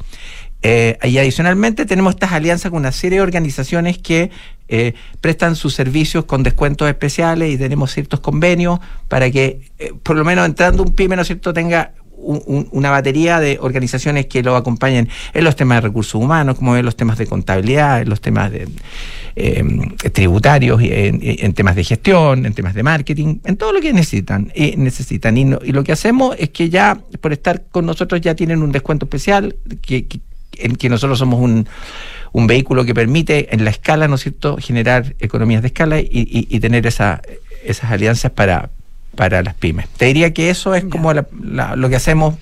Eh, 0.63 0.97
y 1.03 1.19
adicionalmente 1.19 1.85
tenemos 1.85 2.15
estas 2.15 2.31
alianzas 2.33 2.71
con 2.71 2.79
una 2.81 2.93
serie 2.93 3.19
de 3.19 3.23
organizaciones 3.23 3.99
que 3.99 4.31
prestan 5.21 5.57
sus 5.57 5.75
servicios 5.75 6.27
con 6.27 6.45
descuentos 6.45 6.89
especiales 6.89 7.53
y 7.53 7.59
tenemos 7.59 7.91
ciertos 7.93 8.21
convenios 8.21 8.79
para 9.09 9.29
que, 9.29 9.63
por 10.05 10.15
lo 10.15 10.25
menos 10.25 10.47
entrando 10.47 10.85
un 10.85 10.93
pyme, 10.95 11.17
¿no 11.17 11.23
es 11.23 11.27
cierto?, 11.27 11.53
tenga 11.53 11.91
un- 12.23 12.43
un- 12.47 12.69
una 12.73 12.91
batería 12.91 13.41
de 13.41 13.59
organizaciones 13.61 14.27
que 14.27 14.43
lo 14.43 14.57
acompañen 14.57 15.09
en 15.33 15.45
los 15.45 15.57
temas 15.57 15.79
de 15.79 15.89
recursos 15.89 16.15
humanos, 16.15 16.57
como 16.57 16.77
en 16.77 16.85
los 16.85 16.97
temas 16.97 17.19
de 17.19 17.27
contabilidad, 17.27 18.03
en 18.03 18.09
los 18.09 18.21
temas 18.21 18.51
de 18.51 18.69
eh, 19.37 19.65
tributarios, 20.13 20.81
en, 20.83 21.53
temas 21.55 21.77
de 21.77 21.85
gestión, 21.85 22.47
en 22.47 22.53
temas 22.53 22.75
de 22.75 22.83
marketing, 22.83 23.37
en 23.45 23.57
todo 23.57 23.73
lo 23.73 23.81
que 23.81 23.93
necesitan. 23.93 24.53
Y, 24.55 24.77
necesitan. 24.77 25.37
Y, 25.37 25.45
lo 25.73 25.85
que 25.85 25.93
hacemos 25.93 26.37
es 26.39 26.51
que 26.51 26.69
ya, 26.69 27.01
por 27.21 27.33
estar 27.33 27.65
con 27.71 27.87
nosotros, 27.87 28.21
ya 28.21 28.35
tienen 28.35 28.63
un 28.63 28.73
descuento 28.73 29.07
especial, 29.07 29.57
en 30.59 30.77
que 30.77 30.89
nosotros 30.89 31.19
somos 31.19 31.41
un, 31.41 31.67
un 32.33 32.47
vehículo 32.47 32.85
que 32.85 32.95
permite 32.95 33.55
en 33.55 33.65
la 33.65 33.71
escala, 33.71 34.09
¿no 34.09 34.17
es 34.17 34.23
cierto?, 34.23 34.57
generar 34.59 35.15
economías 35.21 35.63
de 35.63 35.69
escala 35.69 36.01
y, 36.01 36.61
tener 36.61 36.87
esa, 36.87 37.23
esas 37.65 37.91
alianzas 37.91 38.33
para, 38.33 38.71
para 39.15 39.43
las 39.43 39.55
pymes. 39.55 39.89
Te 39.97 40.07
diría 40.07 40.33
que 40.33 40.51
eso 40.51 40.75
es 40.75 40.85
como 40.85 41.13
la- 41.13 41.27
la- 41.43 41.77
lo 41.77 41.89
que 41.89 41.97
hacemos 41.97 42.37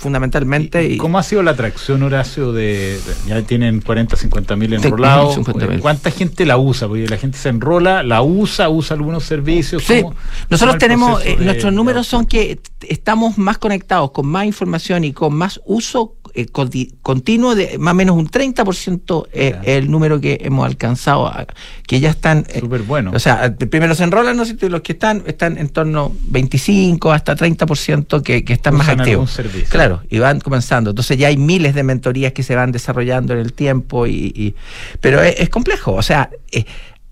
fundamentalmente. 0.00 0.82
¿Y, 0.88 0.94
y- 0.94 0.96
¿Cómo 0.96 1.18
ha 1.18 1.22
sido 1.22 1.42
la 1.42 1.52
atracción, 1.52 2.02
Horacio? 2.02 2.52
De, 2.52 2.94
de- 2.94 3.00
ya 3.28 3.42
tienen 3.42 3.80
40, 3.80 4.16
50 4.16 4.56
mil 4.56 4.72
enrolados. 4.72 5.36
50.000. 5.36 5.80
¿Cuánta 5.80 6.10
gente 6.10 6.46
la 6.46 6.56
usa? 6.58 6.88
Porque 6.88 7.06
la 7.06 7.18
gente 7.18 7.38
se 7.38 7.50
enrola, 7.50 8.02
la 8.02 8.22
usa, 8.22 8.68
usa 8.68 8.96
algunos 8.96 9.24
servicios. 9.24 9.84
Sí, 9.84 10.02
¿Cómo- 10.02 10.10
cómo 10.14 10.20
nosotros 10.48 10.78
tenemos, 10.78 11.24
eh, 11.24 11.36
de- 11.38 11.44
nuestros 11.44 11.72
números 11.72 12.06
son 12.06 12.24
que 12.26 12.58
estamos 12.88 13.38
más 13.38 13.58
conectados 13.58 14.10
con 14.12 14.26
más 14.26 14.46
información 14.46 15.04
y 15.04 15.12
con 15.12 15.34
más 15.34 15.60
uso 15.66 16.14
eh, 16.32 16.46
conti- 16.46 16.94
continuo 17.02 17.56
de 17.56 17.76
más 17.78 17.90
o 17.90 17.94
menos 17.96 18.16
un 18.16 18.28
30% 18.28 19.26
es 19.32 19.50
Ya. 19.52 19.60
el 19.64 19.90
número 19.90 20.20
que 20.20 20.38
hemos 20.42 20.64
alcanzado, 20.64 21.26
a- 21.26 21.44
que 21.88 21.98
ya 21.98 22.10
están... 22.10 22.46
eh, 22.50 22.60
Súper 22.60 22.82
bueno. 22.82 23.10
O 23.12 23.18
sea, 23.18 23.52
primero 23.56 23.96
se 23.96 24.04
enrolan, 24.04 24.36
¿no 24.36 24.44
los 24.44 24.80
que 24.82 24.92
están, 24.92 25.24
están 25.26 25.58
en 25.58 25.68
torno 25.70 26.12
25 26.28 27.10
hasta 27.12 27.34
30% 27.34 28.22
que, 28.22 28.44
que 28.44 28.52
están 28.52 28.74
más 28.76 28.86
Usan 28.86 29.00
activos. 29.00 29.30
servicio. 29.32 29.66
Claro, 29.70 29.89
y 30.08 30.18
van 30.18 30.40
comenzando. 30.40 30.90
Entonces 30.90 31.18
ya 31.18 31.28
hay 31.28 31.36
miles 31.36 31.74
de 31.74 31.82
mentorías 31.82 32.32
que 32.32 32.42
se 32.42 32.54
van 32.54 32.72
desarrollando 32.72 33.32
en 33.32 33.40
el 33.40 33.52
tiempo, 33.52 34.06
y, 34.06 34.54
pero 35.00 35.22
es, 35.22 35.48
complejo. 35.48 35.92
O 35.94 36.02
sea, 36.02 36.30
eh, 36.52 36.64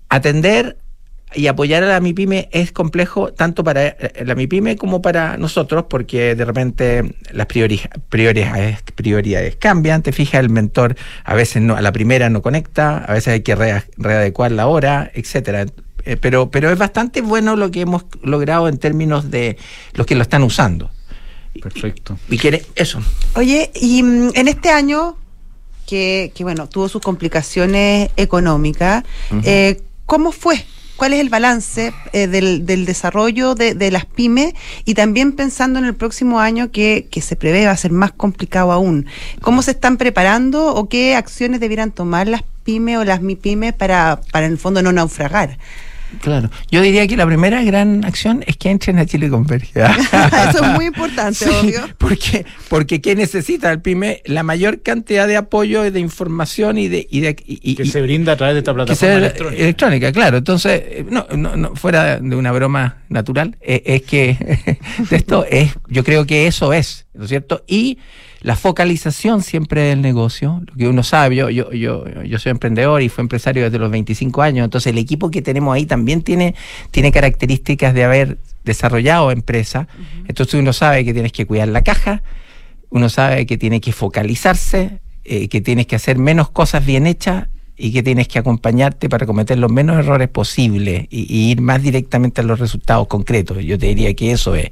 atender 0.09 0.77
y 1.35 1.45
apoyar 1.45 1.83
a 1.83 1.87
la 1.87 1.99
MIPYME 1.99 2.49
es 2.51 2.71
complejo 2.71 3.31
tanto 3.33 3.63
para 3.63 3.85
eh, 3.85 4.23
la 4.25 4.33
MIPYME 4.33 4.77
como 4.77 5.01
para 5.01 5.37
nosotros, 5.37 5.85
porque 5.87 6.35
de 6.35 6.43
repente 6.43 7.15
las 7.31 7.47
priori- 7.47 7.87
prioridades, 8.09 8.79
prioridades 8.95 9.55
cambian, 9.55 10.01
te 10.01 10.11
fijas, 10.11 10.39
el 10.41 10.49
mentor 10.49 10.95
a 11.23 11.35
veces 11.35 11.61
no, 11.61 11.75
a 11.75 11.81
la 11.81 11.91
primera 11.91 12.29
no 12.31 12.41
conecta, 12.41 12.97
a 13.05 13.13
veces 13.13 13.33
hay 13.33 13.41
que 13.41 13.55
rea- 13.55 13.85
readecuar 13.97 14.51
la 14.51 14.65
hora, 14.67 15.11
etcétera. 15.13 15.67
Eh, 16.05 16.15
pero, 16.15 16.49
pero 16.49 16.71
es 16.71 16.77
bastante 16.79 17.21
bueno 17.21 17.55
lo 17.55 17.69
que 17.69 17.81
hemos 17.81 18.05
logrado 18.23 18.67
en 18.67 18.77
términos 18.77 19.29
de 19.29 19.57
los 19.93 20.07
que 20.07 20.15
lo 20.15 20.23
están 20.23 20.41
usando. 20.41 20.89
Perfecto. 21.61 22.17
Y 22.29 22.37
quiere 22.37 22.65
eso. 22.75 23.01
Oye, 23.35 23.71
y 23.75 24.03
mm, 24.03 24.31
en 24.35 24.47
este 24.47 24.69
año, 24.69 25.17
que, 25.85 26.31
que, 26.35 26.43
bueno, 26.43 26.67
tuvo 26.69 26.87
sus 26.87 27.01
complicaciones 27.01 28.11
económicas, 28.15 29.03
eh, 29.43 29.81
¿cómo 30.05 30.31
fue? 30.31 30.63
¿Cuál 30.95 31.13
es 31.13 31.21
el 31.21 31.29
balance 31.29 31.93
eh, 32.11 32.27
del, 32.27 32.65
del 32.65 32.85
desarrollo 32.85 33.55
de, 33.55 33.73
de 33.73 33.89
las 33.89 34.05
pymes? 34.05 34.53
Y 34.83 34.95
también 34.95 35.31
pensando 35.31 35.79
en 35.79 35.85
el 35.85 35.95
próximo 35.95 36.41
año 36.41 36.71
que, 36.71 37.07
que 37.09 37.21
se 37.21 37.37
prevé 37.37 37.65
va 37.65 37.71
a 37.71 37.77
ser 37.77 37.91
más 37.91 38.11
complicado 38.11 38.73
aún. 38.73 39.05
¿Cómo 39.41 39.61
se 39.61 39.71
están 39.71 39.97
preparando 39.97 40.75
o 40.75 40.89
qué 40.89 41.15
acciones 41.15 41.61
debieran 41.61 41.91
tomar 41.91 42.27
las 42.27 42.43
pymes 42.65 42.97
o 42.97 43.05
las 43.05 43.21
MIPYMES 43.21 43.73
para, 43.73 44.19
para 44.31 44.45
en 44.45 44.51
el 44.51 44.57
fondo 44.57 44.81
no 44.81 44.91
naufragar? 44.91 45.57
Claro. 46.21 46.49
Yo 46.71 46.81
diría 46.81 47.05
que 47.07 47.15
la 47.15 47.25
primera 47.25 47.63
gran 47.63 48.03
acción 48.03 48.43
es 48.47 48.57
que 48.57 48.69
entren 48.69 48.97
a 48.99 49.05
Chile 49.05 49.29
Converge. 49.29 49.71
Eso 50.49 50.63
es 50.65 50.71
muy 50.73 50.85
importante, 50.85 51.35
Sí, 51.45 51.49
obvio. 51.49 51.81
Porque, 51.97 52.45
porque 52.67 52.99
¿qué 53.01 53.15
necesita 53.15 53.71
el 53.71 53.81
PYME? 53.81 54.21
La 54.25 54.43
mayor 54.43 54.81
cantidad 54.81 55.27
de 55.27 55.37
apoyo, 55.37 55.89
de 55.91 55.99
información 55.99 56.77
y 56.77 56.87
de... 56.87 57.07
Y 57.09 57.19
de 57.21 57.35
y- 57.45 57.59
y- 57.71 57.75
Que 57.75 57.85
se 57.85 58.01
brinda 58.01 58.33
a 58.33 58.37
través 58.37 58.55
de 58.55 58.59
esta 58.59 58.73
plataforma 58.73 59.15
electrónica. 59.15 59.61
electrónica, 59.63 60.11
claro. 60.11 60.37
Entonces, 60.37 60.81
eh, 60.83 61.05
no, 61.09 61.27
no, 61.35 61.55
no, 61.55 61.75
fuera 61.75 62.19
de 62.19 62.35
una 62.35 62.51
broma 62.51 63.03
natural, 63.09 63.57
eh, 63.61 63.83
es 63.85 64.01
que 64.01 64.77
de 65.09 65.15
esto 65.15 65.45
es, 65.49 65.71
yo 65.87 66.03
creo 66.03 66.25
que 66.25 66.47
eso 66.47 66.73
es, 66.73 67.05
¿no 67.13 67.23
es 67.25 67.29
cierto? 67.29 67.63
Y 67.67 67.99
la 68.41 68.55
focalización 68.55 69.41
siempre 69.43 69.81
del 69.81 70.01
negocio, 70.01 70.61
lo 70.65 70.75
que 70.75 70.87
uno 70.87 71.03
sabe, 71.03 71.35
yo, 71.35 71.49
yo, 71.49 71.71
yo, 71.71 72.05
yo 72.23 72.39
soy 72.39 72.51
emprendedor 72.51 73.01
y 73.01 73.09
fui 73.09 73.21
empresario 73.21 73.63
desde 73.63 73.79
los 73.79 73.91
25 73.91 74.41
años, 74.41 74.63
entonces 74.63 74.91
el 74.91 74.97
equipo 74.97 75.29
que 75.29 75.41
tenemos 75.41 75.75
ahí 75.75 75.85
también 75.85 76.21
tiene, 76.21 76.55
tiene 76.91 77.11
características 77.11 77.93
de 77.93 78.03
haber 78.05 78.37
desarrollado 78.63 79.31
empresa, 79.31 79.87
entonces 80.27 80.53
uno 80.55 80.71
sabe 80.71 81.03
que 81.03 81.13
tienes 81.13 81.33
que 81.33 81.45
cuidar 81.45 81.67
la 81.67 81.83
caja, 81.83 82.23
uno 82.89 83.09
sabe 83.09 83.45
que 83.45 83.57
tiene 83.57 83.81
que 83.81 83.91
focalizarse, 83.91 84.99
eh, 85.25 85.49
que 85.49 85.61
tienes 85.61 85.85
que 85.87 85.95
hacer 85.95 86.17
menos 86.17 86.49
cosas 86.49 86.85
bien 86.85 87.07
hechas 87.07 87.47
y 87.77 87.91
que 87.91 88.03
tienes 88.03 88.27
que 88.27 88.39
acompañarte 88.39 89.09
para 89.09 89.25
cometer 89.25 89.57
los 89.57 89.71
menos 89.71 89.97
errores 89.97 90.27
posibles 90.29 91.07
y, 91.09 91.33
y 91.33 91.51
ir 91.51 91.61
más 91.61 91.81
directamente 91.81 92.41
a 92.41 92.43
los 92.43 92.59
resultados 92.59 93.07
concretos. 93.07 93.63
Yo 93.63 93.77
te 93.77 93.87
diría 93.87 94.13
que 94.13 94.31
eso 94.31 94.55
es. 94.55 94.71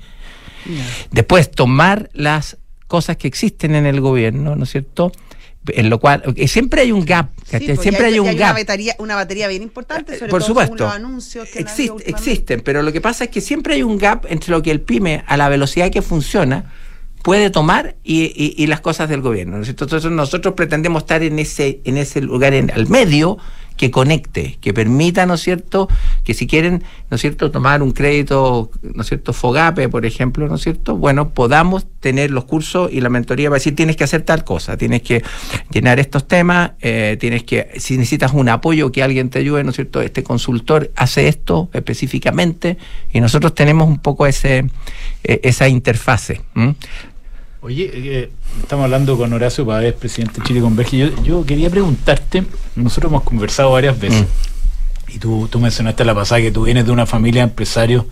Después, 1.11 1.49
tomar 1.51 2.09
las 2.13 2.57
cosas 2.87 3.17
que 3.17 3.27
existen 3.27 3.75
en 3.75 3.85
el 3.85 4.01
gobierno, 4.01 4.55
¿no 4.55 4.63
es 4.63 4.71
cierto? 4.71 5.11
En 5.69 5.89
lo 5.89 5.99
cual, 5.99 6.23
eh, 6.37 6.47
siempre 6.47 6.81
hay 6.81 6.93
un 6.93 7.03
gap, 7.03 7.29
porque 7.51 7.75
siempre 7.75 8.05
hay, 8.05 8.19
un 8.19 8.29
Una 8.29 8.37
gap. 8.37 8.55
batería, 8.55 8.95
una 8.99 9.15
batería 9.15 9.49
bien 9.49 9.63
importante, 9.63 10.17
sobre 10.17 10.31
Por 10.31 10.39
todo 10.39 10.47
supuesto. 10.47 10.85
los 10.85 10.93
anuncios 10.93 11.49
que 11.49 11.59
existen, 11.59 12.61
pero 12.61 12.81
lo 12.83 12.93
que 12.93 13.01
pasa 13.01 13.25
es 13.25 13.29
que 13.29 13.41
siempre 13.41 13.73
hay 13.75 13.83
un 13.83 13.97
gap 13.97 14.25
entre 14.29 14.51
lo 14.51 14.61
que 14.61 14.71
el 14.71 14.79
pyme, 14.79 15.23
a 15.27 15.35
la 15.35 15.49
velocidad 15.49 15.91
que 15.91 16.01
funciona, 16.01 16.71
puede 17.21 17.49
tomar 17.49 17.97
y, 18.05 18.31
y- 18.33 18.53
y 18.63 18.67
las 18.67 18.79
cosas 18.79 19.09
del 19.09 19.19
gobierno. 19.21 19.57
¿no 19.57 19.61
es 19.63 19.67
cierto? 19.67 19.83
Entonces 19.83 20.09
nosotros 20.09 20.53
pretendemos 20.53 21.03
estar 21.03 21.21
en 21.23 21.37
ese, 21.39 21.81
en 21.83 21.97
ese 21.97 22.21
lugar, 22.21 22.53
en, 22.53 22.71
al 22.71 22.87
medio, 22.87 23.37
que 23.77 23.91
conecte, 23.91 24.57
que 24.59 24.73
permita, 24.73 25.25
¿no 25.25 25.35
es 25.35 25.41
cierto?, 25.41 25.87
que 26.23 26.33
si 26.33 26.47
quieren, 26.47 26.83
¿no 27.09 27.15
es 27.15 27.21
cierto?, 27.21 27.51
tomar 27.51 27.81
un 27.81 27.91
crédito, 27.91 28.71
¿no 28.81 29.01
es 29.01 29.07
cierto?, 29.07 29.31
FOGAPE, 29.31 29.87
por 29.87 30.05
ejemplo, 30.05 30.47
¿no 30.47 30.55
es 30.55 30.61
cierto?, 30.61 30.97
bueno, 30.97 31.29
podamos 31.29 31.85
tener 31.99 32.31
los 32.31 32.45
cursos 32.45 32.91
y 32.91 33.01
la 33.01 33.09
mentoría 33.09 33.49
para 33.49 33.57
decir, 33.57 33.75
tienes 33.75 33.95
que 33.95 34.03
hacer 34.03 34.23
tal 34.23 34.43
cosa, 34.43 34.77
tienes 34.77 35.03
que 35.03 35.23
llenar 35.71 35.99
estos 35.99 36.27
temas, 36.27 36.71
eh, 36.81 37.17
tienes 37.19 37.43
que, 37.43 37.69
si 37.77 37.97
necesitas 37.97 38.33
un 38.33 38.49
apoyo, 38.49 38.91
que 38.91 39.03
alguien 39.03 39.29
te 39.29 39.39
ayude, 39.39 39.63
¿no 39.63 39.69
es 39.69 39.75
cierto?, 39.75 40.01
este 40.01 40.23
consultor 40.23 40.91
hace 40.95 41.27
esto 41.27 41.69
específicamente 41.73 42.77
y 43.13 43.21
nosotros 43.21 43.53
tenemos 43.53 43.87
un 43.87 43.99
poco 43.99 44.25
ese, 44.25 44.69
eh, 45.23 45.39
esa 45.43 45.67
interfase. 45.67 46.41
Oye, 47.61 47.89
eh, 47.91 48.29
estamos 48.61 48.83
hablando 48.83 49.17
con 49.17 49.33
Horacio 49.33 49.65
Pávez, 49.65 49.93
presidente 49.95 50.41
de 50.41 50.47
Chile 50.47 50.61
Converge. 50.61 50.97
Yo, 50.97 51.23
yo 51.23 51.45
quería 51.45 51.71
preguntarte, 51.71 52.43
nosotros 52.75 53.11
hemos 53.11 53.23
conversado 53.23 53.71
varias 53.71 53.99
veces, 53.99 54.27
y 55.07 55.17
tú, 55.17 55.47
tú 55.49 55.59
mencionaste 55.59 56.05
la 56.05 56.13
pasada 56.13 56.39
que 56.41 56.51
tú 56.51 56.63
vienes 56.65 56.85
de 56.85 56.91
una 56.91 57.07
familia 57.07 57.41
de 57.41 57.49
empresarios 57.49 58.05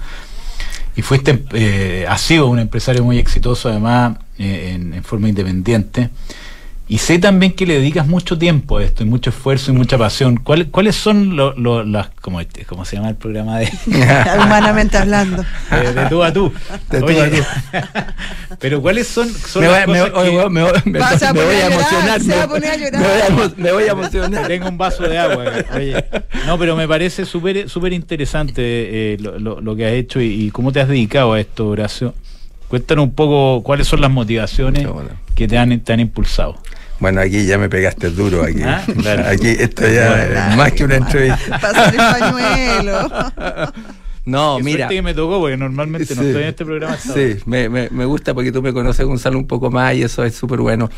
y 0.95 1.01
fuiste, 1.03 1.43
eh, 1.53 2.05
has 2.09 2.21
sido 2.21 2.47
un 2.47 2.57
empresario 2.57 3.03
muy 3.03 3.19
exitoso 3.19 3.69
además 3.69 4.17
eh, 4.39 4.71
en, 4.73 4.93
en 4.93 5.03
forma 5.03 5.29
independiente. 5.29 6.09
Y 6.87 6.99
sé 6.99 7.17
también 7.17 7.53
que 7.53 7.65
le 7.65 7.79
dedicas 7.79 8.05
mucho 8.05 8.37
tiempo 8.37 8.77
a 8.77 8.83
esto, 8.83 9.01
y 9.01 9.07
mucho 9.07 9.31
esfuerzo 9.31 9.71
y 9.71 9.73
mucha 9.73 9.97
pasión. 9.97 10.37
¿Cuál- 10.37 10.67
¿Cuáles 10.69 10.95
son 10.95 11.35
lo- 11.35 11.53
lo- 11.57 11.83
las, 11.83 12.09
como, 12.21 12.39
este- 12.39 12.63
cómo 12.65 12.85
se 12.85 12.95
llama 12.97 13.09
el 13.09 13.15
programa 13.15 13.57
de, 13.57 13.71
Humanamente 14.37 14.95
hablando. 14.97 15.43
de, 15.71 15.93
de 15.93 16.05
tú 16.09 16.23
a 16.23 16.31
tú? 16.31 16.53
De 16.91 16.99
tú 16.99 17.05
Oye, 17.05 17.21
a 17.23 17.29
tú. 17.31 17.37
pero 18.59 18.81
¿cuáles 18.81 19.07
son, 19.07 19.27
son 19.33 19.63
Me 19.63 19.67
voy, 19.69 19.75
las 19.77 19.83
a- 19.83 19.87
me 19.91 19.99
cosas 19.99 20.11
voy- 20.13 20.21
que- 20.23 20.29
oye, 20.29 20.37
weón, 20.37 20.53
me 20.53 20.61
voy- 20.63 20.71
me- 20.85 20.99
Vas 20.99 21.23
a 21.23 21.33
me 21.33 21.39
voy 21.43 21.55
poner 21.55 21.63
a 21.63 21.65
a 21.65 21.69
llorar, 21.69 21.81
emocionar. 21.89 22.21
se 22.21 22.35
va 22.35 22.43
a 22.43 22.47
me- 22.47 22.53
poner 22.53 22.71
a 22.71 22.77
llorar. 22.77 23.01
Me 23.01 23.07
voy 23.07 23.19
a, 23.21 23.27
emo- 23.29 23.53
me 23.57 23.71
voy 23.71 23.83
a 23.83 23.91
emocionar. 23.91 24.47
Tengo 24.47 24.69
un 24.69 24.77
vaso 24.77 25.03
de 25.07 25.17
agua. 25.17 25.45
Oye, 25.75 26.05
no, 26.45 26.59
pero 26.59 26.75
me 26.75 26.87
parece 26.87 27.25
súper 27.25 27.67
súper 27.67 27.93
interesante 27.93 28.61
eh, 29.13 29.17
lo, 29.19 29.39
lo- 29.39 29.59
lo 29.61 29.75
que 29.75 29.85
has 29.87 29.93
hecho 29.93 30.21
y, 30.21 30.45
y 30.45 30.51
cómo 30.51 30.71
te 30.71 30.81
has 30.81 30.87
dedicado 30.87 31.33
a 31.33 31.39
esto, 31.39 31.67
Horacio. 31.67 32.13
Cuéntanos 32.67 33.03
un 33.05 33.13
poco 33.13 33.63
cuáles 33.63 33.87
son 33.87 34.01
las 34.01 34.11
motivaciones 34.11 34.87
bueno. 34.87 35.09
que 35.35 35.47
te 35.47 35.57
han, 35.57 35.79
te 35.81 35.93
han 35.93 35.99
impulsado. 35.99 36.55
Bueno, 36.99 37.21
aquí 37.21 37.45
ya 37.45 37.57
me 37.57 37.69
pegaste 37.69 38.09
duro 38.09 38.43
aquí. 38.43 38.61
Ah, 38.63 38.83
claro. 39.01 39.25
Aquí 39.29 39.47
esto 39.49 39.83
ya 39.87 40.09
Bueno. 40.09 40.49
es 40.51 40.57
más 40.57 40.71
que 40.71 40.83
una 40.85 40.95
entrevista. 40.95 41.59
Pasar 41.59 41.93
el 41.93 41.97
pañuelo. 41.97 43.09
No, 44.27 44.57
Qué 44.57 44.63
mira. 44.63 44.87
que 44.87 45.03
me 45.03 45.13
tocó 45.13 45.39
porque 45.39 45.55
normalmente 45.55 46.15
no 46.15 46.21
Sí. 46.23 46.27
estoy 46.29 46.41
en 46.41 46.49
este 46.49 46.65
programa. 46.65 46.97
Sí, 46.97 47.35
me, 47.45 47.69
me, 47.69 47.89
me 47.91 48.05
gusta 48.05 48.33
porque 48.33 48.51
tú 48.51 48.63
me 48.63 48.73
conoces, 48.73 49.05
Gonzalo, 49.05 49.37
un 49.37 49.45
poco 49.45 49.69
más 49.69 49.93
y 49.93 50.01
eso 50.01 50.23
es 50.23 50.33
súper 50.33 50.61
bueno. 50.61 50.89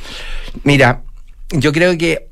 Mira, 0.63 1.01
yo 1.49 1.73
creo 1.73 1.97
que 1.97 2.29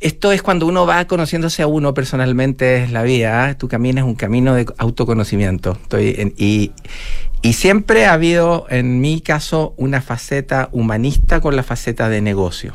esto 0.00 0.30
es 0.30 0.42
cuando 0.42 0.66
uno 0.66 0.86
va 0.86 1.06
conociéndose 1.06 1.62
a 1.62 1.66
uno 1.66 1.92
personalmente, 1.92 2.84
es 2.84 2.92
la 2.92 3.02
vida. 3.02 3.50
¿eh? 3.50 3.54
Tu 3.56 3.66
camino 3.68 4.00
es 4.00 4.06
un 4.06 4.14
camino 4.14 4.54
de 4.54 4.66
autoconocimiento. 4.78 5.76
Y 7.42 7.52
siempre 7.52 8.06
ha 8.06 8.12
habido, 8.12 8.66
en 8.68 9.00
mi 9.00 9.20
caso, 9.20 9.74
una 9.76 10.00
faceta 10.00 10.68
humanista 10.72 11.40
con 11.40 11.56
la 11.56 11.62
faceta 11.62 12.08
de 12.08 12.20
negocio. 12.20 12.74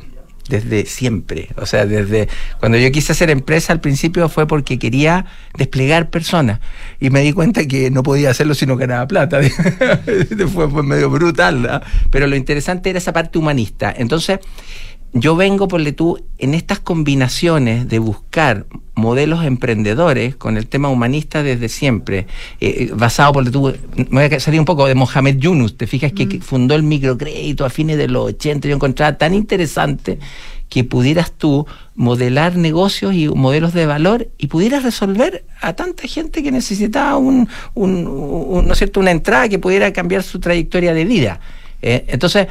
Desde 0.50 0.86
siempre. 0.86 1.48
O 1.56 1.66
sea, 1.66 1.86
desde 1.86 2.28
cuando 2.60 2.78
yo 2.78 2.92
quise 2.92 3.14
hacer 3.14 3.30
empresa 3.30 3.72
al 3.72 3.80
principio 3.80 4.28
fue 4.28 4.46
porque 4.46 4.78
quería 4.78 5.26
desplegar 5.58 6.10
personas. 6.10 6.60
Y 7.00 7.10
me 7.10 7.22
di 7.22 7.32
cuenta 7.32 7.66
que 7.66 7.90
no 7.90 8.04
podía 8.04 8.32
hacerlo 8.32 8.54
si 8.54 8.66
no 8.66 8.76
ganaba 8.76 9.08
plata. 9.08 9.40
fue, 10.54 10.70
fue 10.70 10.84
medio 10.84 11.10
brutal. 11.10 11.62
¿no? 11.62 11.80
Pero 12.10 12.28
lo 12.28 12.36
interesante 12.36 12.90
era 12.90 13.00
esa 13.00 13.14
parte 13.14 13.40
humanista. 13.40 13.94
Entonces, 13.96 14.40
yo 15.14 15.36
vengo, 15.36 15.68
por 15.68 15.84
tú, 15.92 16.20
en 16.40 16.54
estas 16.56 16.80
combinaciones 16.80 17.88
de 17.88 18.00
buscar 18.00 18.66
modelos 18.96 19.44
emprendedores 19.46 20.36
con 20.36 20.58
el 20.58 20.68
tema 20.68 20.90
humanista 20.90 21.44
desde 21.44 21.70
siempre, 21.70 22.20
eh, 22.60 22.88
eh, 22.90 22.92
basado, 22.96 23.34
por 23.34 23.50
tú, 23.52 23.74
me 24.10 24.28
voy 24.28 24.36
a 24.36 24.40
salir 24.40 24.60
un 24.60 24.66
poco 24.66 24.88
de 24.88 24.96
Mohamed 24.96 25.38
Yunus, 25.38 25.78
te 25.78 25.88
fijas 25.88 26.14
que, 26.14 26.28
que 26.28 26.42
fundó 26.42 26.76
el 26.76 26.84
microcrédito 26.84 27.64
a 27.66 27.70
fines 27.70 27.98
de 27.98 28.08
los 28.08 28.26
80, 28.26 28.68
yo 28.68 28.76
encontraba 28.76 29.18
tan 29.18 29.34
interesante 29.34 30.20
que 30.70 30.84
pudieras 30.84 31.32
tú 31.32 31.68
modelar 31.96 32.56
negocios 32.56 33.14
y 33.14 33.28
modelos 33.28 33.74
de 33.74 33.86
valor 33.86 34.30
y 34.40 34.48
pudieras 34.48 34.82
resolver 34.84 35.46
a 35.62 35.74
tanta 35.74 36.08
gente 36.08 36.42
que 36.42 36.52
necesitaba 36.52 37.18
un, 37.18 37.48
un- 37.76 38.08
un- 38.08 38.66
¿no 38.66 38.74
es 38.74 38.80
cierto? 38.80 39.00
una 39.00 39.12
entrada 39.12 39.48
que 39.50 39.60
pudiera 39.60 39.94
cambiar 39.94 40.24
su 40.24 40.40
trayectoria 40.40 40.96
de 40.96 41.06
vida. 41.06 41.40
Eh, 41.84 42.06
entonces, 42.08 42.48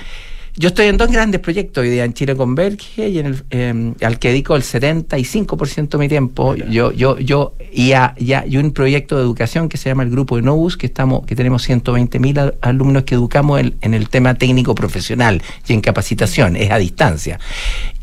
yo 0.54 0.68
estoy 0.68 0.86
en 0.86 0.98
dos 0.98 1.10
grandes 1.10 1.40
proyectos 1.40 1.82
hoy 1.82 1.88
día 1.88 2.04
en 2.04 2.12
Chile 2.12 2.36
Converge 2.36 3.08
y 3.08 3.18
en 3.18 3.26
el, 3.26 3.44
eh, 3.50 3.92
al 4.02 4.18
que 4.18 4.28
dedico 4.28 4.54
el 4.54 4.62
75% 4.62 5.88
de 5.88 5.98
mi 5.98 6.08
tiempo. 6.08 6.54
Yo, 6.54 6.92
yo, 6.92 7.18
yo, 7.18 7.54
y, 7.72 7.92
a, 7.92 8.14
y, 8.18 8.34
a- 8.34 8.44
y 8.46 8.58
un 8.58 8.70
proyecto 8.72 9.16
de 9.16 9.22
educación 9.22 9.70
que 9.70 9.78
se 9.78 9.88
llama 9.88 10.02
el 10.02 10.10
Grupo 10.10 10.36
de 10.36 10.42
Novus, 10.42 10.76
que 10.76 10.86
estamos, 10.86 11.24
que 11.24 11.34
tenemos 11.34 11.62
120 11.62 12.18
mil 12.18 12.38
alumnos 12.60 13.04
que 13.04 13.14
educamos 13.14 13.60
en, 13.60 13.76
en 13.80 13.94
el 13.94 14.10
tema 14.10 14.34
técnico 14.34 14.74
profesional 14.74 15.42
y 15.66 15.72
en 15.72 15.80
capacitación, 15.80 16.56
es 16.56 16.70
a 16.70 16.76
distancia. 16.76 17.40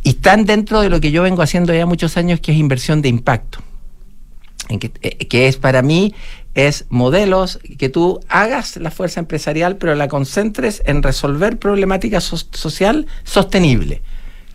Y 0.04 0.10
están 0.10 0.46
dentro 0.46 0.82
de 0.82 0.90
lo 0.90 1.00
que 1.00 1.12
yo 1.12 1.22
vengo 1.22 1.44
haciendo 1.44 1.72
ya 1.74 1.86
muchos 1.86 2.18
años, 2.18 2.40
que 2.40 2.52
es 2.52 2.58
inversión 2.58 3.02
de 3.04 3.10
impacto 3.10 3.60
en 4.70 4.78
que, 4.80 4.92
eh, 5.02 5.28
que 5.28 5.48
es 5.48 5.58
para 5.58 5.82
mí 5.82 6.14
es 6.56 6.86
modelos 6.90 7.60
que 7.78 7.90
tú 7.90 8.20
hagas 8.28 8.78
la 8.78 8.92
fuerza 8.92 9.20
empresarial 9.20 9.78
pero 9.78 9.96
la 9.96 10.08
concentres 10.08 10.82
en 10.86 11.04
resolver 11.04 11.58
problemática 11.60 12.22
so- 12.22 12.38
social 12.52 13.06
sostenible. 13.24 14.02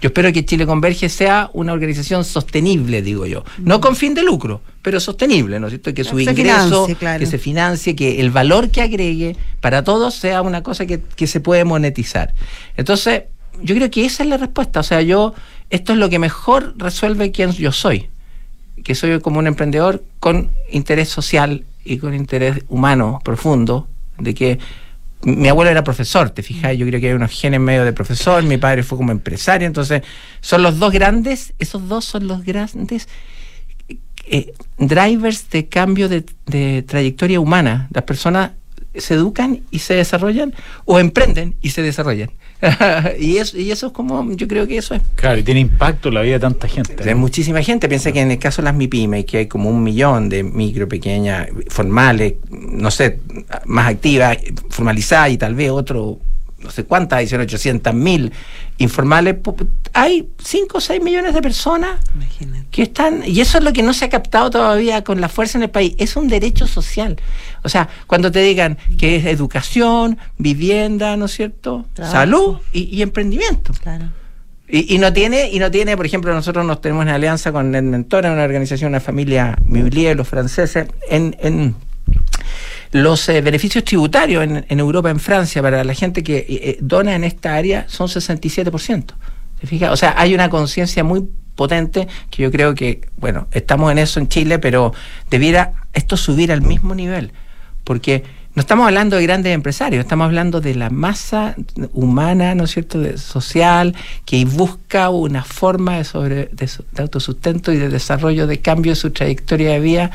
Yo 0.01 0.09
espero 0.09 0.31
que 0.35 0.45
Chile 0.45 0.67
Converge 0.67 1.09
sea 1.09 1.49
una 1.55 1.73
organización 1.73 2.25
sostenible, 2.25 3.01
digo 3.01 3.25
yo. 3.25 3.43
No 3.59 3.81
con 3.81 3.97
fin 3.97 4.13
de 4.13 4.23
lucro, 4.23 4.61
pero 4.83 5.01
sostenible, 5.01 5.59
¿no 5.59 5.69
es 5.69 5.71
cierto? 5.71 5.95
Que 5.95 6.05
su 6.05 6.17
Se 6.17 6.23
ingreso, 6.25 6.37
financie, 6.87 6.97
claro. 6.97 7.21
que 7.21 7.27
se 7.27 7.39
financie, 7.39 7.97
que 7.97 8.21
el 8.21 8.31
valor 8.31 8.69
que 8.71 8.83
agregue 8.83 9.35
para 9.63 9.83
todos 9.83 10.15
sea 10.15 10.43
una 10.43 10.63
cosa 10.63 10.85
que, 10.85 11.01
que 11.01 11.27
se 11.27 11.41
puede 11.41 11.65
monetizar. 11.65 12.35
Entonces, 12.77 13.23
yo 13.63 13.75
creo 13.75 13.91
que 13.91 14.05
esa 14.05 14.25
es 14.25 14.29
la 14.29 14.37
respuesta. 14.37 14.81
O 14.81 14.83
sea, 14.83 15.01
yo, 15.01 15.33
esto 15.71 15.93
es 15.95 15.99
lo 15.99 16.11
que 16.11 16.19
mejor 16.19 16.75
resuelve 16.77 17.31
quién 17.31 17.53
yo 17.53 17.73
soy 17.73 18.09
que 18.83 18.95
soy 18.95 19.21
como 19.21 19.39
un 19.39 19.47
emprendedor 19.47 20.05
con 20.21 20.51
interés 20.71 21.09
social 21.09 21.65
y 21.85 21.99
con 21.99 22.15
interés 22.15 22.65
humano 22.69 23.21
profundo, 23.23 23.89
de 24.19 24.35
que 24.35 24.59
mi 25.23 25.49
abuelo 25.49 25.71
era 25.71 25.85
profesor, 25.85 26.31
te 26.31 26.43
fijas, 26.43 26.77
yo 26.77 26.87
creo 26.87 27.01
que 27.01 27.09
hay 27.09 27.15
unos 27.15 27.31
genes 27.31 27.61
medio 27.61 27.85
de 27.85 27.93
profesor, 27.93 28.43
mi 28.43 28.59
padre 28.59 28.83
fue 28.83 28.99
como 28.99 29.13
empresario, 29.13 29.67
entonces 29.67 30.03
son 30.41 30.63
los 30.63 30.79
dos 30.79 30.93
grandes, 30.93 31.55
esos 31.59 31.89
dos 31.89 32.05
son 32.05 32.27
los 32.27 32.45
grandes 32.45 33.09
eh, 34.27 34.53
drivers 34.79 35.51
de 35.51 35.67
cambio 35.69 36.09
de, 36.09 36.25
de 36.47 36.83
trayectoria 36.83 37.41
humana. 37.41 37.89
Las 37.93 38.05
personas 38.05 38.53
se 38.97 39.15
educan 39.15 39.63
y 39.71 39.81
se 39.81 39.95
desarrollan 39.95 40.55
o 40.85 40.99
emprenden 40.99 41.55
y 41.61 41.71
se 41.71 41.83
desarrollan. 41.83 42.31
y, 43.19 43.37
eso, 43.37 43.59
y 43.59 43.71
eso 43.71 43.89
es 43.89 43.93
como, 43.93 44.31
yo 44.33 44.49
creo 44.49 44.67
que 44.67 44.79
eso 44.79 44.95
es 44.95 45.03
Claro, 45.17 45.39
y 45.39 45.43
tiene 45.43 45.61
impacto 45.61 46.09
en 46.09 46.15
la 46.15 46.23
vida 46.23 46.35
de 46.35 46.41
tanta 46.41 46.69
gente. 46.69 46.97
¿no? 47.05 47.17
muchísima 47.17 47.63
gente. 47.63 47.89
Piensa 47.89 48.13
que 48.13 48.21
en 48.21 48.31
el 48.31 48.39
caso 48.39 48.63
de 48.63 48.67
las 48.67 48.75
MIPIMES, 48.75 49.25
que 49.27 49.39
hay 49.39 49.47
como 49.47 49.71
un 49.71 49.83
millón 49.83 50.29
de 50.29 50.43
micro, 50.43 50.89
pequeñas, 50.89 51.49
formales, 51.69 52.35
no 52.51 52.91
sé, 52.91 53.21
más 53.67 53.89
activas, 53.89 54.39
formalizadas 54.71 55.31
y 55.31 55.39
tal 55.39 55.55
vez 55.55 55.71
otro, 55.71 56.19
no 56.65 56.71
sé 56.71 56.85
cuántas, 56.85 57.21
dicen 57.21 57.41
800 57.41 57.95
mil 57.95 58.33
informales. 58.79 59.37
Hay 59.93 60.29
5 60.43 60.79
o 60.79 60.81
6 60.81 61.03
millones 61.03 61.35
de 61.35 61.43
personas 61.43 62.01
Imagínate. 62.15 62.67
que 62.71 62.83
están, 62.83 63.23
y 63.25 63.41
eso 63.41 63.59
es 63.59 63.65
lo 63.65 63.73
que 63.73 63.83
no 63.83 63.93
se 63.93 64.07
ha 64.07 64.09
captado 64.09 64.51
todavía 64.51 65.05
con 65.05 65.21
la 65.21 65.29
fuerza 65.29 65.59
en 65.59 65.63
el 65.63 65.71
país, 65.71 65.95
es 65.99 66.17
un 66.17 66.27
derecho 66.29 66.67
social. 66.67 67.17
O 67.63 67.69
sea, 67.69 67.89
cuando 68.07 68.33
te 68.33 68.41
digan 68.41 68.79
que 68.99 69.17
es 69.17 69.27
educación, 69.27 70.19
vivienda, 70.39 71.17
¿no 71.17 71.27
es 71.27 71.33
cierto? 71.33 71.87
Trabajo. 71.93 72.17
Salud 72.17 72.57
y- 72.73 72.85
y 72.97 73.03
emprendimiento. 73.03 73.73
Claro. 73.83 74.07
Y, 74.67 74.95
y 74.95 74.99
no 74.99 75.13
tiene, 75.13 75.51
y 75.51 75.59
no 75.59 75.71
tiene, 75.71 75.95
por 75.97 76.07
ejemplo, 76.07 76.33
nosotros 76.33 76.65
nos 76.65 76.81
tenemos 76.81 77.03
una 77.05 77.15
alianza 77.17 77.53
con 77.53 77.75
el 77.75 77.83
Mentora, 77.85 78.33
una 78.33 78.45
organización, 78.45 78.89
una 78.89 79.01
familia 79.01 79.57
Meulier, 79.65 80.17
los 80.17 80.27
franceses, 80.27 80.87
en, 81.11 81.37
en 81.41 81.75
los 82.95 83.29
eh, 83.29 83.41
beneficios 83.41 83.83
tributarios 83.83 84.45
en, 84.45 84.79
Europa, 84.79 85.11
en 85.11 85.19
Francia, 85.19 85.61
para 85.61 85.83
la 85.83 85.95
gente 85.95 86.23
que 86.23 86.37
eh, 86.37 86.47
eh, 86.49 86.79
dona 86.81 87.17
en 87.17 87.25
esta 87.25 87.57
área 87.57 87.87
son 87.89 88.07
67%. 88.07 89.05
¿Se 89.61 89.67
fija? 89.67 89.91
O 89.91 89.97
sea, 89.97 90.15
hay 90.17 90.33
una 90.33 90.49
conciencia 90.49 91.03
muy 91.03 91.29
potente 91.57 92.07
que 92.31 92.45
yo 92.45 92.53
creo 92.53 92.77
que, 92.77 93.01
bueno, 93.17 93.49
estamos 93.51 93.91
en 93.91 93.99
eso 93.99 94.21
en 94.21 94.29
Chile, 94.29 94.61
pero 94.61 94.95
debiera 95.29 95.73
esto 95.93 96.17
subir 96.17 96.53
al 96.53 96.63
mismo 96.63 96.95
nivel. 96.95 97.33
Porque 97.83 98.23
no 98.55 98.61
estamos 98.61 98.87
hablando 98.87 99.17
de 99.17 99.25
grandes 99.25 99.53
empresarios, 99.53 99.99
estamos 99.99 100.27
hablando 100.27 100.61
de 100.61 100.77
la 100.77 100.89
masa 100.89 101.57
humana, 101.95 102.55
¿no 102.55 102.63
es 102.63 102.71
cierto?, 102.71 103.01
de, 103.01 103.19
social, 103.19 103.97
que 104.25 104.45
busca 104.45 105.11
una 105.11 105.43
forma 105.43 105.97
de, 105.97 106.05
sobre, 106.05 106.37
de, 106.53 106.71
de 106.93 107.03
autosustento 107.03 107.73
y 107.73 107.77
de 107.77 107.89
desarrollo, 107.89 108.47
de 108.47 108.61
cambio 108.61 108.93
de 108.93 108.97
su 108.97 109.11
trayectoria 109.11 109.71
de 109.71 109.81
vida 109.81 110.13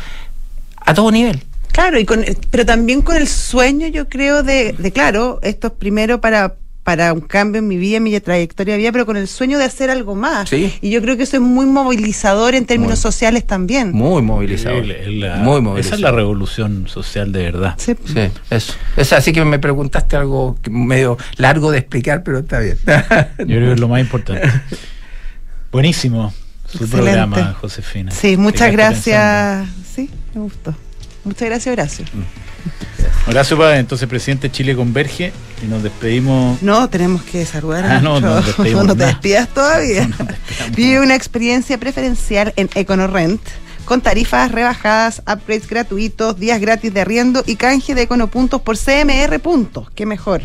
a 0.78 0.94
todo 0.94 1.12
nivel. 1.12 1.44
Claro, 1.72 2.00
y 2.00 2.06
con, 2.06 2.26
pero 2.52 2.66
también 2.66 3.02
con 3.02 3.16
el 3.16 3.28
sueño, 3.28 3.88
yo 3.88 4.10
creo, 4.10 4.44
de, 4.44 4.74
de 4.78 4.92
claro, 4.92 5.40
esto 5.44 5.68
es 5.68 5.74
primero 5.74 6.20
para, 6.20 6.56
para 6.84 7.14
un 7.14 7.22
cambio 7.22 7.60
en 7.60 7.68
mi 7.68 7.78
vida, 7.78 7.98
en 7.98 8.04
mi 8.04 8.20
trayectoria 8.20 8.74
de 8.74 8.80
vida, 8.80 8.92
pero 8.92 9.06
con 9.06 9.16
el 9.18 9.28
sueño 9.28 9.58
de 9.60 9.66
hacer 9.66 9.90
algo 9.90 10.16
más. 10.16 10.50
Sí. 10.50 10.74
Y 10.82 10.90
yo 10.90 11.02
creo 11.02 11.16
que 11.16 11.24
eso 11.24 11.38
es 11.38 11.42
muy 11.42 11.66
movilizador 11.68 12.56
en 12.56 12.66
términos 12.66 12.98
Muy. 12.98 13.02
sociales 13.02 13.46
también. 13.46 13.92
Muy 13.92 14.22
movilizador. 14.22 14.84
La- 14.86 15.36
muy 15.38 15.54
Esa 15.54 15.62
movilizador. 15.62 15.96
es 15.96 16.02
la 16.02 16.12
revolución 16.12 16.88
social 16.88 17.32
de 17.32 17.44
verdad. 17.44 17.76
Sí. 17.78 17.96
Sí, 18.06 18.20
eso. 18.50 18.74
Es 18.98 19.14
así 19.14 19.32
que 19.32 19.46
me 19.46 19.60
preguntaste 19.60 20.16
algo 20.18 20.58
medio 20.70 21.18
largo 21.38 21.72
de 21.72 21.78
explicar, 21.78 22.24
pero 22.24 22.40
está 22.40 22.60
bien. 22.60 22.78
Yo 22.86 23.46
creo 23.46 23.68
que 23.68 23.74
es 23.74 23.80
lo 23.80 23.88
más 23.88 24.02
importante. 24.02 24.50
Buenísimo 25.72 26.34
su 26.68 26.84
Excelente. 26.84 26.98
programa, 27.12 27.54
Josefina. 27.62 28.12
Sí, 28.12 28.38
muchas 28.38 28.72
gracias. 28.72 29.68
Sí, 29.96 30.10
me 30.34 30.42
gustó. 30.42 30.76
Muchas 31.24 31.48
gracias, 31.50 31.72
Horacio. 31.74 32.06
pensando. 32.06 33.30
Horacio 33.30 33.58
Páez, 33.58 33.80
entonces 33.80 34.08
presidente 34.08 34.48
de 34.48 34.52
Chile 34.52 34.76
Converge, 34.76 35.32
y 35.64 35.68
nos 35.68 35.84
despedimos. 35.84 36.62
No, 36.62 36.90
tenemos 36.90 37.22
que 37.24 37.46
saludar 37.46 37.86
a 37.86 37.98
Ah, 37.98 38.02
no, 38.02 38.20
nuestro- 38.20 38.30
no 38.30 38.36
nos 38.36 38.46
despedimos 38.46 38.86
no 38.86 38.96
te 38.96 39.06
despidas 39.06 39.48
todavía. 39.50 40.10
Vive 40.76 41.00
una 41.02 41.16
experiencia 41.16 41.78
preferencial 41.78 42.54
en 42.56 42.70
EconoRent 42.76 43.42
con 43.86 44.02
tarifas 44.02 44.52
rebajadas, 44.52 45.22
upgrades 45.22 45.68
gratuitos, 45.68 46.40
días 46.40 46.60
gratis 46.62 46.94
de 46.94 47.02
arriendo 47.02 47.44
y 47.46 47.56
canje 47.56 47.96
de 47.96 48.04
Econopuntos 48.04 48.62
por 48.62 48.78
CMR 48.78 49.40
puntos. 49.40 49.90
¿Qué 49.96 50.06
mejor? 50.06 50.42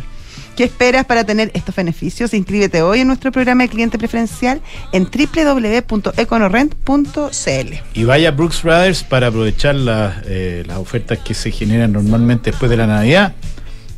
¿Qué 0.56 0.64
esperas 0.64 1.04
para 1.04 1.24
tener 1.24 1.50
estos 1.54 1.74
beneficios? 1.74 2.32
Inscríbete 2.32 2.80
hoy 2.82 3.00
en 3.00 3.08
nuestro 3.08 3.32
programa 3.32 3.64
de 3.64 3.68
cliente 3.70 3.98
preferencial 3.98 4.60
en 4.92 5.08
www.econorent.cl. 5.10 7.74
Y 7.94 8.04
vaya 8.04 8.28
a 8.28 8.32
Brooks 8.32 8.62
Brothers 8.62 9.02
para 9.02 9.26
aprovechar 9.28 9.74
las, 9.74 10.18
eh, 10.26 10.62
las 10.66 10.78
ofertas 10.78 11.18
que 11.18 11.34
se 11.34 11.50
generan 11.50 11.92
normalmente 11.92 12.50
después 12.52 12.70
de 12.70 12.76
la 12.76 12.86
Navidad. 12.86 13.34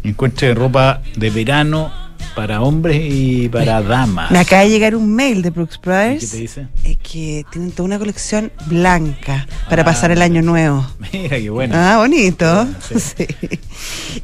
Encuentre 0.02 0.54
ropa 0.54 1.02
de 1.16 1.28
verano 1.30 1.92
para 2.34 2.60
hombres 2.62 3.00
y 3.02 3.48
para 3.48 3.80
damas. 3.82 4.30
Me 4.30 4.38
acaba 4.38 4.62
de 4.62 4.68
llegar 4.70 4.94
un 4.94 5.14
mail 5.14 5.40
de 5.42 5.50
Brooks 5.50 5.76
¿Y 5.76 5.80
¿Qué 5.80 5.88
Brothers 5.88 6.30
te 6.30 6.36
dice? 6.36 6.66
eh, 6.84 6.96
que 6.96 7.44
tienen 7.50 7.70
toda 7.72 7.86
una 7.86 7.98
colección 7.98 8.52
blanca 8.66 9.46
para 9.70 9.82
Ah. 9.82 9.86
pasar 9.86 10.10
el 10.10 10.20
año 10.22 10.42
nuevo. 10.42 10.86
Mira 11.12 11.38
qué 11.38 11.48
bueno. 11.50 11.74
Ah, 11.76 11.98
bonito. 11.98 12.66
Sí. 12.88 12.94
Sí. 13.16 13.26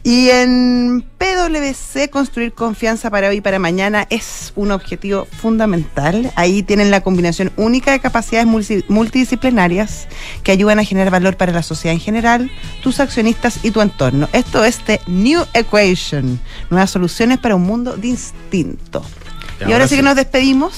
Y 0.02 0.28
en 0.30 1.04
PwC, 1.36 2.10
construir 2.10 2.52
confianza 2.52 3.10
para 3.10 3.28
hoy 3.28 3.36
y 3.36 3.40
para 3.40 3.58
mañana 3.58 4.06
es 4.10 4.52
un 4.54 4.70
objetivo 4.70 5.26
fundamental. 5.26 6.30
Ahí 6.36 6.62
tienen 6.62 6.90
la 6.90 7.00
combinación 7.00 7.52
única 7.56 7.90
de 7.92 8.00
capacidades 8.00 8.46
multi- 8.46 8.84
multidisciplinarias 8.88 10.08
que 10.42 10.52
ayudan 10.52 10.78
a 10.78 10.84
generar 10.84 11.10
valor 11.10 11.36
para 11.36 11.52
la 11.52 11.62
sociedad 11.62 11.94
en 11.94 12.00
general, 12.00 12.50
tus 12.82 13.00
accionistas 13.00 13.60
y 13.62 13.70
tu 13.70 13.80
entorno. 13.80 14.28
Esto 14.32 14.64
es 14.64 14.78
The 14.84 15.00
New 15.06 15.44
Equation, 15.54 16.38
nuevas 16.70 16.90
soluciones 16.90 17.38
para 17.38 17.56
un 17.56 17.62
mundo 17.62 17.96
distinto. 17.96 19.04
Y 19.60 19.64
ahora 19.64 19.76
ahora 19.76 19.88
sí 19.88 19.96
que 19.96 20.02
nos 20.02 20.16
despedimos. 20.16 20.74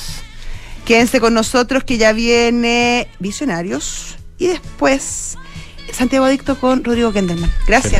Quédense 0.85 1.19
con 1.19 1.35
nosotros 1.35 1.83
que 1.83 1.97
ya 1.97 2.13
viene 2.13 3.09
Visionarios 3.19 4.17
y 4.39 4.49
después 4.49 5.37
Santiago 5.93 6.27
Adicto 6.27 6.61
con 6.61 6.85
Rodrigo 6.85 7.13
Kendelman. 7.13 7.51
Gracias. 7.67 7.93